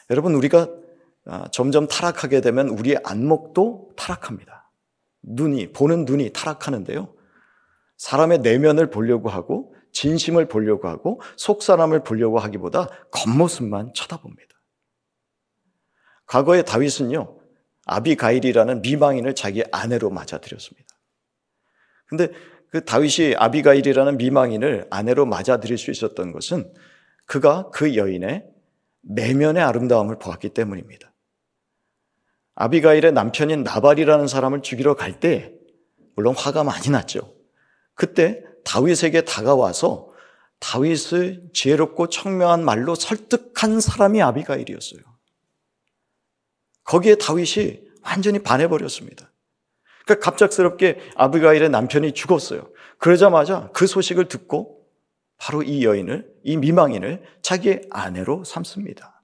여러분, 0.10 0.36
우리가 0.36 0.70
아, 1.28 1.48
점점 1.52 1.88
타락하게 1.88 2.42
되면 2.42 2.70
우리의 2.70 3.00
안목도 3.04 3.94
타락합니다. 3.98 4.72
눈이, 5.24 5.74
보는 5.74 6.06
눈이 6.06 6.34
타락하는데요. 6.34 7.14
사람의 7.98 8.40
내면을 8.40 8.92
보려고 8.92 9.30
하고, 9.30 9.74
진심을 9.92 10.48
보려고 10.48 10.88
하고, 10.88 11.22
속 11.36 11.64
사람을 11.64 12.04
보려고 12.04 12.38
하기보다 12.38 12.90
겉모습만 13.12 13.94
쳐다봅니다. 13.96 14.54
과거에 16.28 16.62
다윗은요, 16.62 17.40
아비가일이라는 17.86 18.82
미망인을 18.82 19.34
자기 19.36 19.64
아내로 19.72 20.10
맞아들였습니다. 20.10 20.88
근데 22.08 22.30
그 22.70 22.84
다윗이 22.84 23.36
아비가일이라는 23.38 24.18
미망인을 24.18 24.88
아내로 24.90 25.26
맞아들일 25.26 25.78
수 25.78 25.92
있었던 25.92 26.32
것은 26.32 26.72
그가 27.26 27.70
그 27.72 27.96
여인의 27.96 28.55
내면의 29.08 29.64
아름다움을 29.64 30.18
보았기 30.20 30.50
때문입니다. 30.50 31.14
아비가일의 32.56 33.12
남편인 33.12 33.64
나발이라는 33.64 34.28
사람을 34.28 34.62
죽이러 34.62 34.96
갈 34.96 35.20
때, 35.20 35.54
물론 36.16 36.36
화가 36.36 36.64
많이 36.64 36.90
났죠. 36.90 37.34
그때 37.94 38.44
다윗에게 38.64 39.22
다가와서 39.26 40.10
다윗을 40.60 41.50
지혜롭고 41.54 42.08
청명한 42.08 42.64
말로 42.64 42.96
설득한 42.96 43.80
사람이 43.80 44.22
아비가일이었어요. 44.22 45.02
거기에 46.84 47.16
다윗이 47.16 47.82
완전히 48.04 48.40
반해버렸습니다. 48.40 49.32
그러니까 50.06 50.30
갑작스럽게 50.30 51.00
아비가일의 51.16 51.70
남편이 51.70 52.14
죽었어요. 52.14 52.72
그러자마자 53.00 53.70
그 53.74 53.88
소식을 53.88 54.28
듣고 54.28 54.75
바로 55.38 55.64
이 55.64 55.84
여인을, 55.84 56.34
이 56.44 56.58
미망인을 56.58 57.24
자기의 57.42 57.88
아내로 57.92 58.44
삼습니다. 58.44 59.24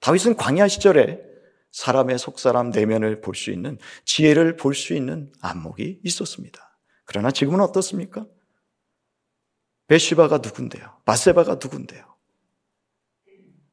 다윗은 0.00 0.36
광야 0.36 0.68
시절에 0.68 1.20
사람의 1.72 2.18
속사람 2.18 2.70
내면을 2.70 3.20
볼 3.20 3.34
수 3.34 3.50
있는 3.50 3.78
지혜를 4.04 4.56
볼 4.56 4.74
수 4.74 4.94
있는 4.94 5.32
안목이 5.40 6.00
있었습니다. 6.04 6.78
그러나 7.04 7.30
지금은 7.30 7.60
어떻습니까? 7.60 8.26
베시바가 9.88 10.38
누군데요? 10.38 11.00
바세바가 11.04 11.54
누군데요? 11.56 12.16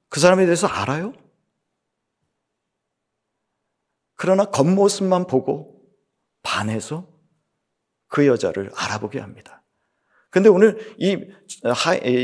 그 0.09 0.19
사람에 0.19 0.45
대해서 0.45 0.67
알아요? 0.67 1.13
그러나 4.15 4.45
겉모습만 4.45 5.25
보고 5.27 5.81
반해서 6.43 7.09
그 8.07 8.27
여자를 8.27 8.69
알아보게 8.75 9.19
합니다. 9.19 9.62
근데 10.33 10.49
오늘 10.49 10.95
이 10.97 11.31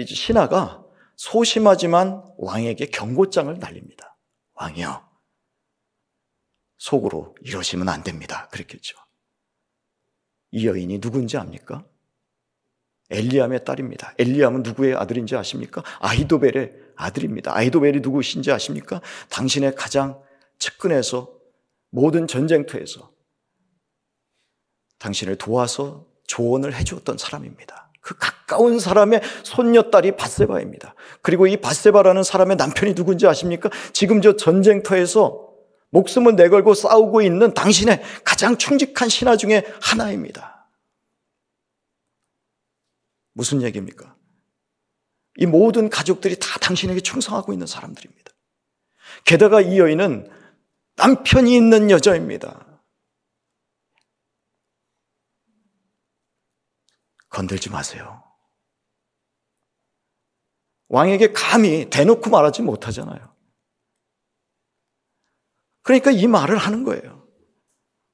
신하가 0.07 0.83
소심하지만 1.15 2.23
왕에게 2.39 2.87
경고장을 2.87 3.53
날립니다. 3.59 4.17
왕이요. 4.53 5.07
속으로 6.79 7.35
이러시면 7.41 7.87
안 7.87 8.03
됩니다. 8.03 8.47
그랬겠죠. 8.47 8.97
이 10.49 10.65
여인이 10.65 10.99
누군지 10.99 11.37
압니까? 11.37 11.85
엘리암의 13.11 13.63
딸입니다. 13.63 14.15
엘리암은 14.17 14.63
누구의 14.63 14.95
아들인지 14.95 15.35
아십니까? 15.35 15.83
아이도벨의 15.99 16.73
아들입니다. 16.95 17.55
아이도벨이 17.55 17.99
누구신지 17.99 18.51
아십니까? 18.51 19.01
당신의 19.29 19.75
가장 19.75 20.19
측근에서 20.57 21.31
모든 21.91 22.25
전쟁터에서 22.25 23.13
당신을 24.97 25.37
도와서 25.37 26.07
조언을 26.25 26.73
해주었던 26.75 27.19
사람입니다. 27.19 27.88
그 28.01 28.15
가까운 28.17 28.79
사람의 28.79 29.21
손녀딸이 29.43 30.15
바세바입니다. 30.15 30.95
그리고 31.21 31.47
이 31.47 31.57
바세바라는 31.57 32.23
사람의 32.23 32.57
남편이 32.57 32.95
누군지 32.95 33.27
아십니까? 33.27 33.69
지금 33.93 34.21
저 34.21 34.35
전쟁터에서 34.35 35.47
목숨을 35.91 36.35
내걸고 36.35 36.73
싸우고 36.73 37.21
있는 37.21 37.53
당신의 37.53 38.01
가장 38.23 38.57
충직한 38.57 39.09
신하 39.09 39.35
중에 39.37 39.63
하나입니다. 39.81 40.69
무슨 43.33 43.61
얘기입니까? 43.61 44.15
이 45.37 45.45
모든 45.45 45.89
가족들이 45.89 46.37
다 46.37 46.59
당신에게 46.59 46.99
충성하고 46.99 47.53
있는 47.53 47.65
사람들입니다. 47.65 48.31
게다가 49.25 49.61
이 49.61 49.79
여인은 49.79 50.29
남편이 50.97 51.55
있는 51.55 51.89
여자입니다. 51.89 52.68
건들지 57.29 57.69
마세요. 57.69 58.23
왕에게 60.89 61.33
감히 61.33 61.89
대놓고 61.89 62.29
말하지 62.29 62.63
못하잖아요. 62.63 63.35
그러니까 65.83 66.11
이 66.11 66.27
말을 66.27 66.57
하는 66.57 66.83
거예요. 66.83 67.27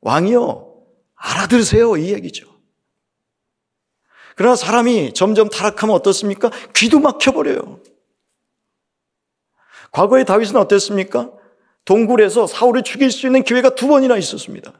왕이요, 0.01 0.85
알아들으세요. 1.15 1.97
이 1.97 2.13
얘기죠. 2.13 2.53
그러나 4.35 4.55
사람이 4.55 5.13
점점 5.13 5.49
타락하면 5.49 5.95
어떻습니까? 5.95 6.51
귀도 6.75 6.99
막혀버려요. 6.99 7.81
과거의 9.91 10.25
다윗은 10.25 10.57
어땠습니까? 10.57 11.31
동굴에서 11.85 12.45
사울을 12.45 12.83
죽일 12.83 13.11
수 13.11 13.25
있는 13.25 13.43
기회가 13.43 13.75
두 13.75 13.87
번이나 13.87 14.17
있었습니다. 14.17 14.73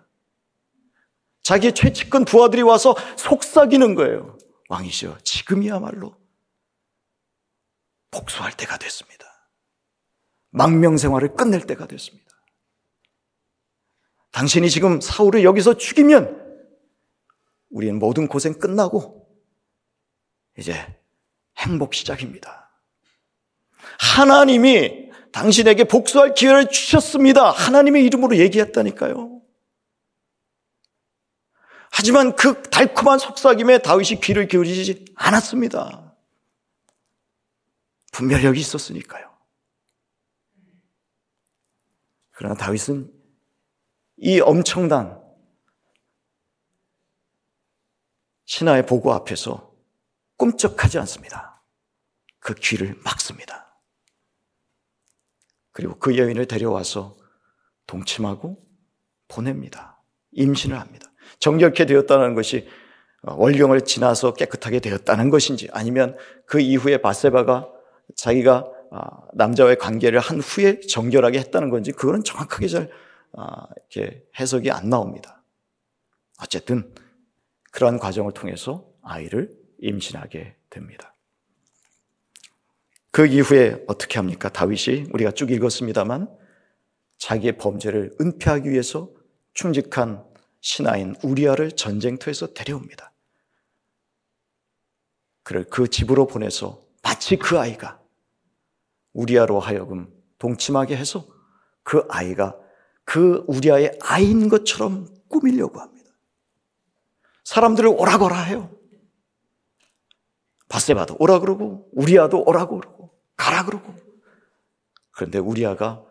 자기의 1.46 1.74
최측근 1.76 2.26
부하들이 2.26 2.64
와서 2.64 2.96
속삭이는 3.18 3.94
거예요. 3.94 4.36
왕이시여, 4.68 5.20
지금이야말로 5.24 6.18
복수할 8.10 8.52
때가 8.58 8.80
됐습니다. 8.80 9.26
망명 10.50 10.98
생활을 10.98 11.36
끝낼 11.36 11.68
때가 11.68 11.86
됐습니다. 11.86 12.26
당신이 14.32 14.72
지금 14.72 15.00
사울을 15.00 15.44
여기서 15.44 15.76
죽이면 15.76 16.44
우리는 17.70 18.00
모든 18.00 18.28
고생 18.28 18.58
끝나고 18.58 19.30
이제 20.58 20.74
행복 21.60 21.94
시작입니다. 21.94 22.72
하나님이 24.00 25.12
당신에게 25.32 25.84
복수할 25.84 26.34
기회를 26.34 26.70
주셨습니다. 26.70 27.52
하나님의 27.52 28.04
이름으로 28.06 28.38
얘기했다니까요. 28.38 29.35
하지만 31.98 32.36
그 32.36 32.62
달콤한 32.64 33.20
속삭임에 33.20 33.78
다윗이 33.78 34.20
귀를 34.22 34.50
기울이지 34.50 35.14
않았습니다. 35.16 36.14
분별력이 38.12 38.60
있었으니까요. 38.60 39.34
그러나 42.32 42.56
다윗은 42.56 43.10
이 44.18 44.42
엄청난 44.42 45.24
신하의 48.44 48.86
보고 48.86 49.14
앞에서 49.14 49.74
꿈쩍하지 50.36 51.00
않습니다. 51.00 51.64
그 52.40 52.56
귀를 52.56 53.00
막습니다. 53.06 53.80
그리고 55.72 55.98
그 55.98 56.18
여인을 56.18 56.46
데려와서 56.46 57.16
동침하고 57.88 58.62
보냅니다. 59.30 60.04
임신을 60.34 60.78
합니다. 60.78 61.10
정결케 61.40 61.86
되었다는 61.86 62.36
것이 62.36 62.68
월경을 63.24 63.82
지나서 63.82 64.34
깨끗하게 64.34 64.80
되었다는 64.80 65.30
것인지 65.30 65.68
아니면 65.72 66.16
그 66.46 66.60
이후에 66.60 66.98
바세바가 66.98 67.70
자기가 68.16 68.72
아, 68.92 69.10
남자와의 69.34 69.78
관계를 69.78 70.20
한 70.20 70.40
후에 70.40 70.80
정결하게 70.80 71.40
했다는 71.40 71.70
건지 71.70 71.92
그거는 71.92 72.24
정확하게 72.24 72.68
잘 72.68 72.90
아, 73.34 73.68
이렇게 73.92 74.24
해석이 74.40 74.72
안 74.72 74.90
나옵니다. 74.90 75.44
어쨌든 76.42 76.94
그러한 77.72 78.00
과정을 78.00 78.32
통해서 78.34 78.86
아이를 79.02 79.50
임신하게 79.80 80.56
됩니다. 80.70 81.14
그 83.12 83.26
이후에 83.26 83.84
어떻게 83.88 84.20
합니까? 84.20 84.50
다윗이 84.50 85.08
우리가 85.14 85.32
쭉 85.32 85.52
읽었습니다만 85.52 86.30
자기의 87.18 87.58
범죄를 87.58 88.16
은폐하기 88.20 88.70
위해서 88.70 89.10
충직한 89.54 90.24
신하인 90.66 91.16
우리아를 91.22 91.74
전쟁터에서 91.74 92.56
데려옵니다. 92.56 93.14
그를 95.44 95.64
그 95.66 95.88
집으로 95.88 96.26
보내서 96.26 96.82
마치 97.04 97.38
그 97.38 97.60
아이가 97.60 98.02
우리아로 99.14 99.60
하여금 99.60 100.12
동침하게 100.40 100.98
해서 100.98 101.28
그 101.84 102.08
아이가 102.10 102.58
그 103.04 103.46
우리아의 103.46 104.00
아이인 104.02 104.50
것처럼 104.50 105.08
꾸미려고 105.28 105.80
합니다. 105.80 106.10
사람들을 107.44 107.88
오라거라 107.88 108.36
해요. 108.36 108.76
바세바도 110.68 111.18
오라 111.20 111.42
그러고 111.42 111.88
우리아도 111.94 112.44
오라 112.44 112.66
그러고 112.66 113.16
가라 113.38 113.66
그러고 113.66 113.94
그런데 115.12 115.38
우리아가 115.38 116.04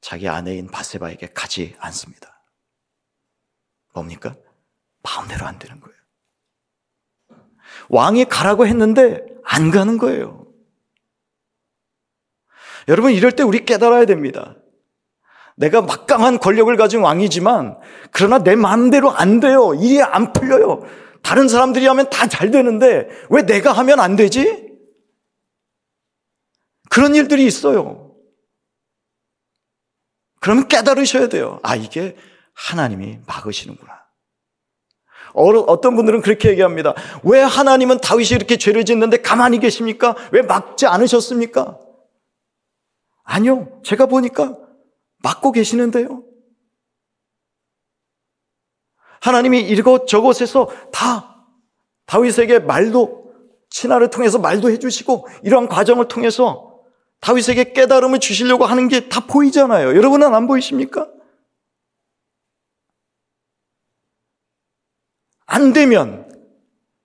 자기 0.00 0.28
아내인 0.28 0.68
바세바에게 0.68 1.32
가지 1.32 1.74
않습니다. 1.80 2.33
뭡니까? 3.94 4.36
마음대로 5.02 5.46
안 5.46 5.58
되는 5.58 5.80
거예요. 5.80 5.96
왕이 7.88 8.26
가라고 8.26 8.66
했는데 8.66 9.24
안 9.44 9.70
가는 9.70 9.96
거예요. 9.96 10.46
여러분, 12.88 13.12
이럴 13.12 13.32
때 13.32 13.42
우리 13.42 13.64
깨달아야 13.64 14.04
됩니다. 14.04 14.56
내가 15.56 15.80
막강한 15.80 16.38
권력을 16.38 16.74
가진 16.76 17.00
왕이지만, 17.00 17.78
그러나 18.10 18.38
내 18.42 18.56
마음대로 18.56 19.10
안 19.10 19.40
돼요. 19.40 19.72
일이 19.74 20.02
안 20.02 20.32
풀려요. 20.32 20.82
다른 21.22 21.48
사람들이 21.48 21.86
하면 21.86 22.10
다 22.10 22.26
잘 22.26 22.50
되는데, 22.50 23.08
왜 23.30 23.42
내가 23.42 23.72
하면 23.72 24.00
안 24.00 24.16
되지? 24.16 24.68
그런 26.90 27.14
일들이 27.14 27.46
있어요. 27.46 28.14
그러면 30.40 30.68
깨달으셔야 30.68 31.28
돼요. 31.28 31.60
아, 31.62 31.76
이게 31.76 32.16
하나님이 32.54 33.18
막으시는구나. 33.26 34.04
어떤 35.34 35.96
분들은 35.96 36.22
그렇게 36.22 36.50
얘기합니다. 36.50 36.94
왜 37.24 37.40
하나님은 37.40 37.98
다윗이 37.98 38.30
이렇게 38.30 38.56
죄를 38.56 38.84
짓는데 38.84 39.18
가만히 39.18 39.58
계십니까? 39.58 40.14
왜 40.30 40.42
막지 40.42 40.86
않으셨습니까? 40.86 41.78
아니요. 43.24 43.80
제가 43.82 44.06
보니까 44.06 44.56
막고 45.18 45.50
계시는데요. 45.52 46.22
하나님이 49.20 49.60
이곳 49.62 50.06
저곳에서 50.06 50.68
다 50.92 51.46
다윗에게 52.06 52.60
말도 52.60 53.32
친화를 53.70 54.10
통해서 54.10 54.38
말도 54.38 54.70
해주시고 54.70 55.26
이러한 55.42 55.68
과정을 55.68 56.06
통해서 56.08 56.78
다윗에게 57.20 57.72
깨달음을 57.72 58.20
주시려고 58.20 58.66
하는 58.66 58.88
게 58.88 59.08
다 59.08 59.26
보이잖아요. 59.26 59.96
여러분은 59.96 60.34
안 60.34 60.46
보이십니까? 60.46 61.08
안 65.54 65.72
되면, 65.72 66.28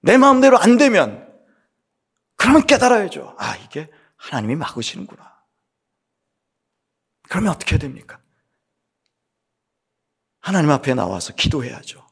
내 0.01 0.17
마음대로 0.17 0.57
안 0.57 0.77
되면, 0.77 1.31
그러면 2.35 2.65
깨달아야죠. 2.65 3.35
아, 3.37 3.55
이게 3.57 3.91
하나님이 4.15 4.55
막으시는구나. 4.55 5.45
그러면 7.29 7.51
어떻게 7.51 7.77
됩니까? 7.77 8.19
하나님 10.39 10.71
앞에 10.71 10.95
나와서 10.95 11.35
기도해야죠. 11.35 12.07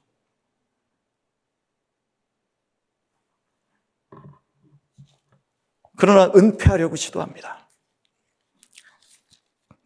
그러나 5.98 6.32
은폐하려고 6.36 6.96
시도합니다. 6.96 7.68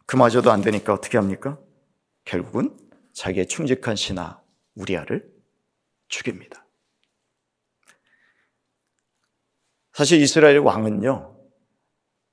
그마저도 0.04 0.52
안 0.52 0.60
되니까 0.60 0.92
어떻게 0.92 1.16
합니까? 1.16 1.58
결국은 2.26 2.76
자기의 3.14 3.48
충직한 3.48 3.96
신하 3.96 4.42
우리아를 4.74 5.31
죽입니다. 6.12 6.64
사실 9.92 10.20
이스라엘 10.20 10.58
왕은요, 10.58 11.36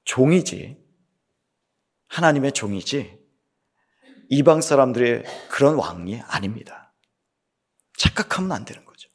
종이지, 0.03 0.77
하나님의 2.07 2.51
종이지, 2.51 3.17
이방 4.29 4.61
사람들의 4.61 5.23
그런 5.49 5.75
왕이 5.75 6.21
아닙니다. 6.21 6.93
착각하면 7.97 8.51
안 8.51 8.65
되는 8.65 8.85
거죠. 8.85 9.09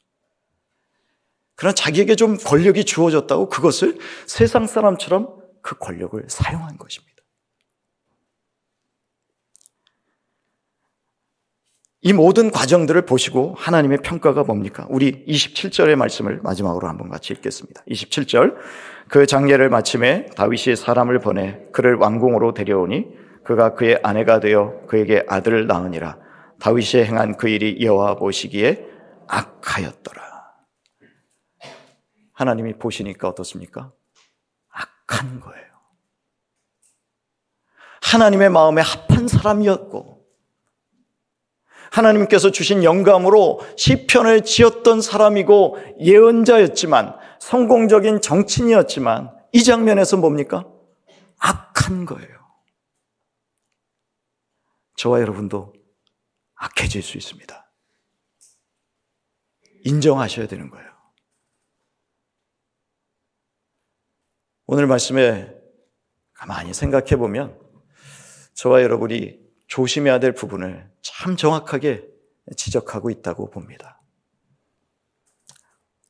그러나 1.56 1.74
자기에게 1.74 2.16
좀 2.16 2.36
권력이 2.36 2.84
주어졌다고 2.84 3.48
그것을 3.48 3.98
세상 4.26 4.66
사람처럼 4.66 5.40
그 5.62 5.78
권력을 5.78 6.22
사용한 6.28 6.78
것입니다. 6.78 7.13
이 12.06 12.12
모든 12.12 12.50
과정들을 12.50 13.06
보시고 13.06 13.54
하나님의 13.56 13.98
평가가 14.02 14.44
뭡니까? 14.44 14.86
우리 14.90 15.24
27절의 15.24 15.96
말씀을 15.96 16.38
마지막으로 16.42 16.86
한번 16.86 17.08
같이 17.08 17.32
읽겠습니다. 17.32 17.82
27절. 17.88 18.56
그 19.08 19.24
장례를 19.24 19.70
마침에 19.70 20.26
다윗이 20.36 20.76
사람을 20.76 21.20
보내 21.20 21.62
그를 21.72 21.94
왕궁으로 21.94 22.52
데려오니 22.52 23.06
그가 23.42 23.72
그의 23.72 24.00
아내가 24.02 24.38
되어 24.38 24.82
그에게 24.86 25.24
아들을 25.26 25.66
낳으니라. 25.66 26.18
다윗이 26.60 27.04
행한 27.04 27.38
그 27.38 27.48
일이 27.48 27.78
여호와 27.80 28.16
보시기에 28.16 28.84
악하였더라. 29.26 30.22
하나님이 32.34 32.74
보시니까 32.74 33.28
어떻습니까? 33.28 33.92
악한 34.68 35.40
거예요. 35.40 35.64
하나님의 38.02 38.50
마음에 38.50 38.82
합한 38.82 39.26
사람이었고 39.26 40.13
하나님께서 41.94 42.50
주신 42.50 42.82
영감으로 42.82 43.60
시편을 43.76 44.42
지었던 44.44 45.00
사람이고 45.00 45.78
예언자였지만 46.00 47.16
성공적인 47.40 48.20
정치인이었지만 48.20 49.32
이 49.52 49.62
장면에서 49.62 50.16
뭡니까? 50.16 50.68
악한 51.38 52.04
거예요. 52.06 52.34
저와 54.96 55.20
여러분도 55.20 55.72
악해질 56.56 57.02
수 57.02 57.16
있습니다. 57.16 57.72
인정하셔야 59.84 60.48
되는 60.48 60.70
거예요. 60.70 60.90
오늘 64.66 64.86
말씀에 64.88 65.54
가만히 66.32 66.74
생각해 66.74 67.16
보면 67.16 67.60
저와 68.54 68.82
여러분이 68.82 69.43
조심해야 69.66 70.20
될 70.20 70.32
부분을 70.32 70.90
참 71.02 71.36
정확하게 71.36 72.06
지적하고 72.56 73.10
있다고 73.10 73.50
봅니다. 73.50 74.02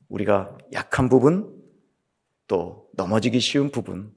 우리가 0.09 0.57
약한 0.73 1.09
부분, 1.09 1.62
또 2.47 2.90
넘어지기 2.95 3.40
쉬운 3.40 3.71
부분, 3.71 4.14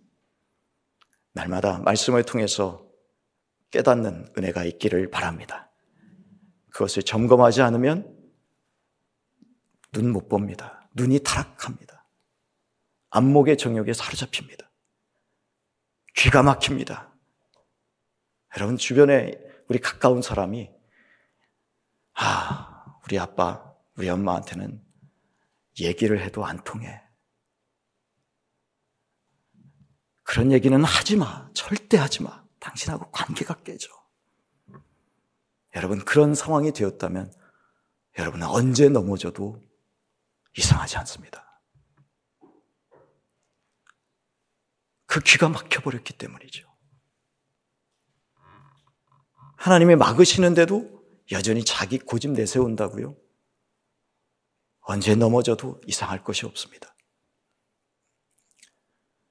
날마다 1.34 1.80
말씀을 1.80 2.24
통해서 2.24 2.86
깨닫는 3.72 4.34
은혜가 4.38 4.64
있기를 4.66 5.10
바랍니다. 5.10 5.72
그것을 6.72 7.04
점검하지 7.04 7.62
않으면 7.62 8.16
눈 9.94 10.12
못 10.12 10.30
봅니다. 10.30 10.90
눈이 10.96 11.20
타락합니다. 11.20 12.08
안목의 13.10 13.58
정욕에 13.58 13.94
사로잡힙니다. 13.94 14.70
귀가 16.16 16.44
막힙니다. 16.44 17.17
여러분 18.56 18.78
주변에 18.78 19.34
우리 19.68 19.80
가까운 19.80 20.22
사람이 20.22 20.72
아, 22.20 23.00
우리 23.06 23.20
아빠, 23.20 23.76
우리 23.96 24.10
엄마한테는 24.10 24.84
얘기를 25.80 26.20
해도 26.20 26.46
안 26.46 26.64
통해. 26.64 27.04
그런 30.24 30.52
얘기는 30.52 30.84
하지 30.84 31.16
마. 31.16 31.50
절대 31.54 31.98
하지 31.98 32.24
마. 32.24 32.44
당신하고 32.60 33.12
관계가 33.12 33.62
깨져. 33.64 33.88
여러분, 35.76 36.04
그런 36.04 36.34
상황이 36.34 36.72
되었다면 36.72 37.32
여러분은 38.18 38.48
언제 38.48 38.90
넘어져도 38.90 39.62
이상하지 40.58 40.98
않습니다. 40.98 41.62
그 45.06 45.20
귀가 45.22 45.50
막혀버렸기 45.50 46.14
때문이죠. 46.18 46.67
하나님이 49.58 49.96
막으시는데도 49.96 51.04
여전히 51.32 51.64
자기 51.66 52.00
고집 52.00 52.32
내세운다고요? 52.32 53.16
언제 54.82 55.16
넘어져도 55.16 55.82
이상할 55.86 56.24
것이 56.24 56.46
없습니다. 56.46 56.96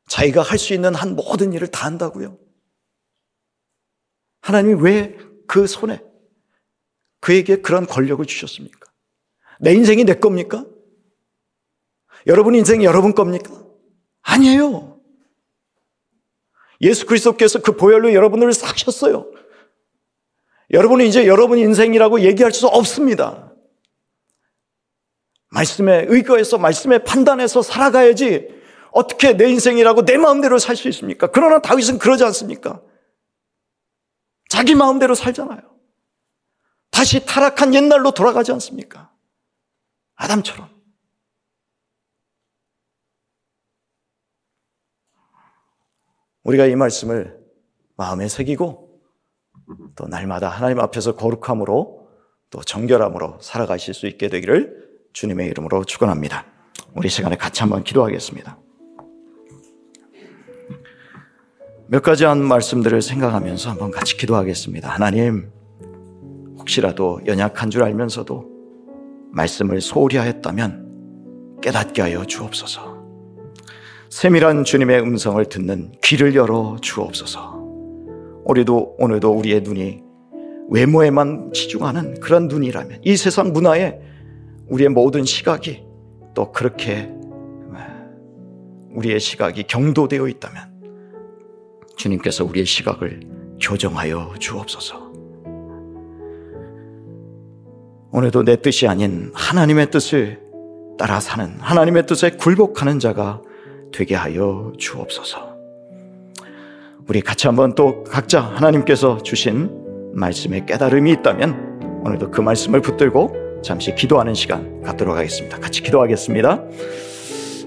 자기가 0.08 0.42
할 0.42 0.58
수 0.58 0.74
있는 0.74 0.94
한 0.94 1.16
모든 1.16 1.52
일을 1.52 1.68
다 1.68 1.86
한다고요. 1.86 2.38
하나님이 4.42 4.82
왜 4.82 5.26
그 5.46 5.66
손에 5.66 6.02
그에게 7.20 7.62
그런 7.62 7.86
권력을 7.86 8.24
주셨습니까? 8.24 8.92
내 9.60 9.72
인생이 9.72 10.04
내 10.04 10.14
겁니까? 10.14 10.66
여러분 12.26 12.54
인생이 12.54 12.84
여러분 12.84 13.14
겁니까? 13.14 13.64
아니에요. 14.22 15.00
예수 16.82 17.06
그리스도께서 17.06 17.62
그 17.62 17.76
보혈로 17.76 18.12
여러분을 18.12 18.52
사셨어요. 18.52 19.30
여러분은 20.70 21.06
이제 21.06 21.26
여러분 21.26 21.58
인생이라고 21.58 22.20
얘기할 22.20 22.52
수 22.52 22.66
없습니다. 22.66 23.52
말씀에 25.50 26.06
의거해서 26.08 26.58
말씀에 26.58 27.04
판단해서 27.04 27.62
살아가야지 27.62 28.48
어떻게 28.92 29.36
내 29.36 29.48
인생이라고 29.50 30.04
내 30.04 30.16
마음대로 30.16 30.58
살 30.58 30.76
수 30.76 30.88
있습니까? 30.88 31.28
그러나 31.28 31.60
다윗은 31.60 31.98
그러지 31.98 32.24
않습니까? 32.24 32.82
자기 34.48 34.74
마음대로 34.74 35.14
살잖아요. 35.14 35.60
다시 36.90 37.24
타락한 37.26 37.74
옛날로 37.74 38.12
돌아가지 38.12 38.52
않습니까? 38.52 39.12
아담처럼. 40.14 40.68
우리가 46.42 46.66
이 46.66 46.76
말씀을 46.76 47.38
마음에 47.96 48.28
새기고 48.28 48.85
또 49.94 50.06
날마다 50.06 50.48
하나님 50.48 50.80
앞에서 50.80 51.16
거룩함으로 51.16 52.08
또 52.50 52.60
정결함으로 52.60 53.38
살아가실 53.40 53.94
수 53.94 54.06
있게 54.06 54.28
되기를 54.28 54.86
주님의 55.12 55.48
이름으로 55.48 55.84
축원합니다. 55.84 56.46
우리 56.94 57.08
시간에 57.08 57.36
같이 57.36 57.62
한번 57.62 57.82
기도하겠습니다. 57.84 58.58
몇 61.88 62.02
가지 62.02 62.24
한 62.24 62.42
말씀들을 62.42 63.00
생각하면서 63.00 63.70
한번 63.70 63.90
같이 63.90 64.16
기도하겠습니다. 64.16 64.88
하나님, 64.88 65.50
혹시라도 66.58 67.20
연약한 67.26 67.70
줄 67.70 67.84
알면서도 67.84 68.56
말씀을 69.30 69.80
소홀히 69.80 70.16
하였다면 70.16 71.60
깨닫게 71.62 72.02
하여 72.02 72.24
주옵소서. 72.24 72.96
세밀한 74.08 74.64
주님의 74.64 75.00
음성을 75.00 75.44
듣는 75.44 75.92
귀를 76.02 76.34
열어 76.34 76.76
주옵소서. 76.80 77.55
우리도 78.46 78.96
오늘도 78.98 79.30
우리의 79.32 79.62
눈이 79.62 80.02
외모에만 80.68 81.52
치중하는 81.52 82.20
그런 82.20 82.48
눈이라면 82.48 83.00
이 83.04 83.16
세상 83.16 83.52
문화에 83.52 84.00
우리의 84.68 84.88
모든 84.90 85.24
시각이 85.24 85.84
또 86.34 86.52
그렇게 86.52 87.12
우리의 88.90 89.20
시각이 89.20 89.64
경도되어 89.64 90.26
있다면 90.28 90.76
주님께서 91.96 92.44
우리의 92.44 92.66
시각을 92.66 93.20
교정하여 93.60 94.34
주옵소서. 94.38 95.12
오늘도 98.12 98.44
내 98.44 98.56
뜻이 98.56 98.88
아닌 98.88 99.30
하나님의 99.34 99.90
뜻을 99.90 100.40
따라 100.98 101.20
사는 101.20 101.58
하나님의 101.60 102.06
뜻에 102.06 102.30
굴복하는 102.30 102.98
자가 102.98 103.42
되게 103.92 104.14
하여 104.14 104.72
주옵소서. 104.78 105.45
우리 107.08 107.20
같이 107.20 107.46
한번 107.46 107.76
또 107.76 108.02
각자 108.02 108.40
하나님께서 108.40 109.18
주신 109.18 109.70
말씀에 110.12 110.64
깨달음이 110.66 111.12
있다면 111.12 112.02
오늘도 112.04 112.32
그 112.32 112.40
말씀을 112.40 112.80
붙들고 112.80 113.60
잠시 113.62 113.94
기도하는 113.94 114.34
시간 114.34 114.82
갖도록 114.82 115.16
하겠습니다. 115.16 115.56
같이 115.60 115.82
기도하겠습니다. 115.82 116.64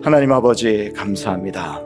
하나님 0.04 0.34
아버지 0.34 0.92
감사합니다. 0.94 1.82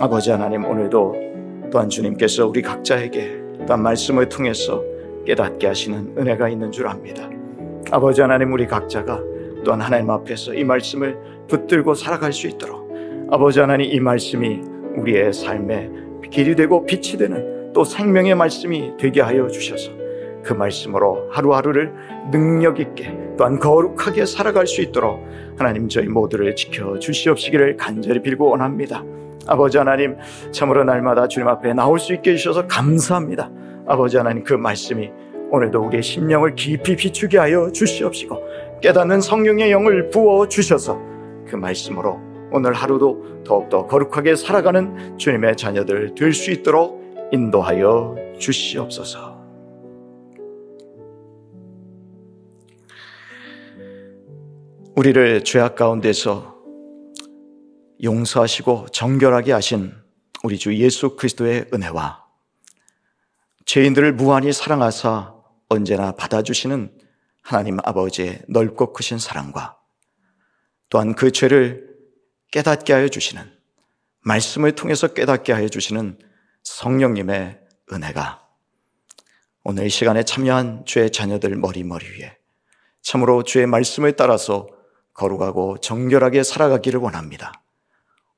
아버지 0.00 0.30
하나님 0.30 0.64
오늘도 0.64 1.68
또한 1.70 1.90
주님께서 1.90 2.46
우리 2.46 2.62
각자에게 2.62 3.38
또한 3.66 3.82
말씀을 3.82 4.30
통해서 4.30 4.82
깨닫게 5.26 5.66
하시는 5.66 6.14
은혜가 6.16 6.48
있는 6.48 6.72
줄 6.72 6.88
압니다. 6.88 7.28
아버지 7.90 8.22
하나님 8.22 8.50
우리 8.50 8.66
각자가 8.66 9.20
또한 9.62 9.82
하나님 9.82 10.08
앞에서 10.08 10.54
이 10.54 10.64
말씀을 10.64 11.18
붙들고 11.48 11.92
살아갈 11.92 12.32
수 12.32 12.46
있도록 12.46 12.90
아버지 13.30 13.60
하나님 13.60 13.90
이 13.90 14.00
말씀이 14.00 14.60
우리의 14.96 15.34
삶에 15.34 16.03
길이 16.30 16.54
되고 16.54 16.84
빛이 16.86 17.18
되는 17.18 17.72
또 17.72 17.84
생명의 17.84 18.34
말씀이 18.34 18.92
되게 18.98 19.20
하여 19.20 19.48
주셔서 19.48 19.90
그 20.42 20.52
말씀으로 20.52 21.28
하루하루를 21.32 21.92
능력 22.30 22.78
있게 22.78 23.16
또한 23.36 23.58
거룩하게 23.58 24.26
살아갈 24.26 24.66
수 24.66 24.82
있도록 24.82 25.20
하나님 25.56 25.88
저희 25.88 26.06
모두를 26.06 26.54
지켜 26.54 26.98
주시옵시기를 26.98 27.76
간절히 27.76 28.22
빌고 28.22 28.50
원합니다. 28.50 29.02
아버지 29.46 29.78
하나님 29.78 30.16
참으로 30.52 30.84
날마다 30.84 31.28
주님 31.28 31.48
앞에 31.48 31.74
나올 31.74 31.98
수 31.98 32.14
있게 32.14 32.32
해주셔서 32.32 32.66
감사합니다. 32.66 33.50
아버지 33.86 34.16
하나님 34.16 34.44
그 34.44 34.54
말씀이 34.54 35.10
오늘도 35.50 35.86
우리의 35.86 36.02
심령을 36.02 36.54
깊이 36.54 36.96
비추게 36.96 37.38
하여 37.38 37.70
주시옵시고 37.70 38.80
깨닫는 38.80 39.20
성령의 39.20 39.70
영을 39.70 40.10
부어 40.10 40.48
주셔서 40.48 41.00
그 41.46 41.56
말씀으로 41.56 42.20
오늘 42.54 42.72
하루도 42.72 43.42
더욱더 43.42 43.84
거룩하게 43.88 44.36
살아가는 44.36 45.18
주님의 45.18 45.56
자녀들 45.56 46.14
될 46.14 46.32
수 46.32 46.52
있도록 46.52 47.02
인도하여 47.32 48.14
주시옵소서. 48.38 49.34
우리를 54.94 55.42
죄악 55.42 55.74
가운데서 55.74 56.54
용서하시고 58.00 58.86
정결하게 58.92 59.50
하신 59.50 59.92
우리 60.44 60.56
주 60.56 60.76
예수 60.76 61.16
그리스도의 61.16 61.66
은혜와 61.74 62.24
죄인들을 63.64 64.12
무한히 64.12 64.52
사랑하사 64.52 65.34
언제나 65.68 66.12
받아주시는 66.12 66.92
하나님 67.42 67.78
아버지의 67.82 68.42
넓고 68.48 68.92
크신 68.92 69.18
사랑과 69.18 69.76
또한 70.88 71.16
그 71.16 71.32
죄를 71.32 71.93
깨닫게 72.54 72.92
하여 72.92 73.08
주시는 73.08 73.42
말씀을 74.20 74.76
통해서 74.76 75.08
깨닫게 75.08 75.52
하여 75.52 75.66
주시는 75.68 76.20
성령님의 76.62 77.58
은혜가 77.92 78.46
오늘 79.64 79.86
이 79.86 79.90
시간에 79.90 80.22
참여한 80.22 80.84
주의 80.84 81.10
자녀들 81.10 81.56
머리머리 81.56 82.06
위에 82.06 82.38
참으로 83.02 83.42
주의 83.42 83.66
말씀을 83.66 84.12
따라서 84.14 84.68
거룩하고 85.14 85.78
정결하게 85.78 86.44
살아가기를 86.44 87.00
원합니다. 87.00 87.60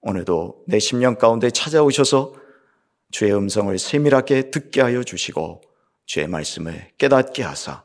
오늘도 0.01 0.65
내 0.67 0.79
심령 0.79 1.17
가운데 1.17 1.51
찾아오셔서 1.51 2.33
주의 3.11 3.35
음성을 3.35 3.79
세밀하게 3.79 4.51
듣게 4.51 4.81
하여 4.81 5.05
주시고 5.05 5.61
주의 6.07 6.27
말씀을 6.27 6.91
깨닫게 6.97 7.43
하사 7.43 7.85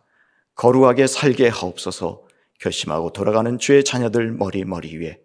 거룩하게 0.56 1.08
살게 1.08 1.50
하옵소서 1.50 2.26
결심하고 2.62 3.12
돌아가는 3.12 3.60
주의 3.60 3.84
자녀들 3.84 4.32
머리머리 4.32 4.96
위에 4.96 5.20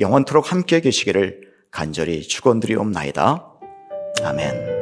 영원토록 0.00 0.50
함께 0.50 0.80
계시기를 0.80 1.50
간절히 1.70 2.22
축원드리옵나이다. 2.22 3.46
아멘. 4.24 4.79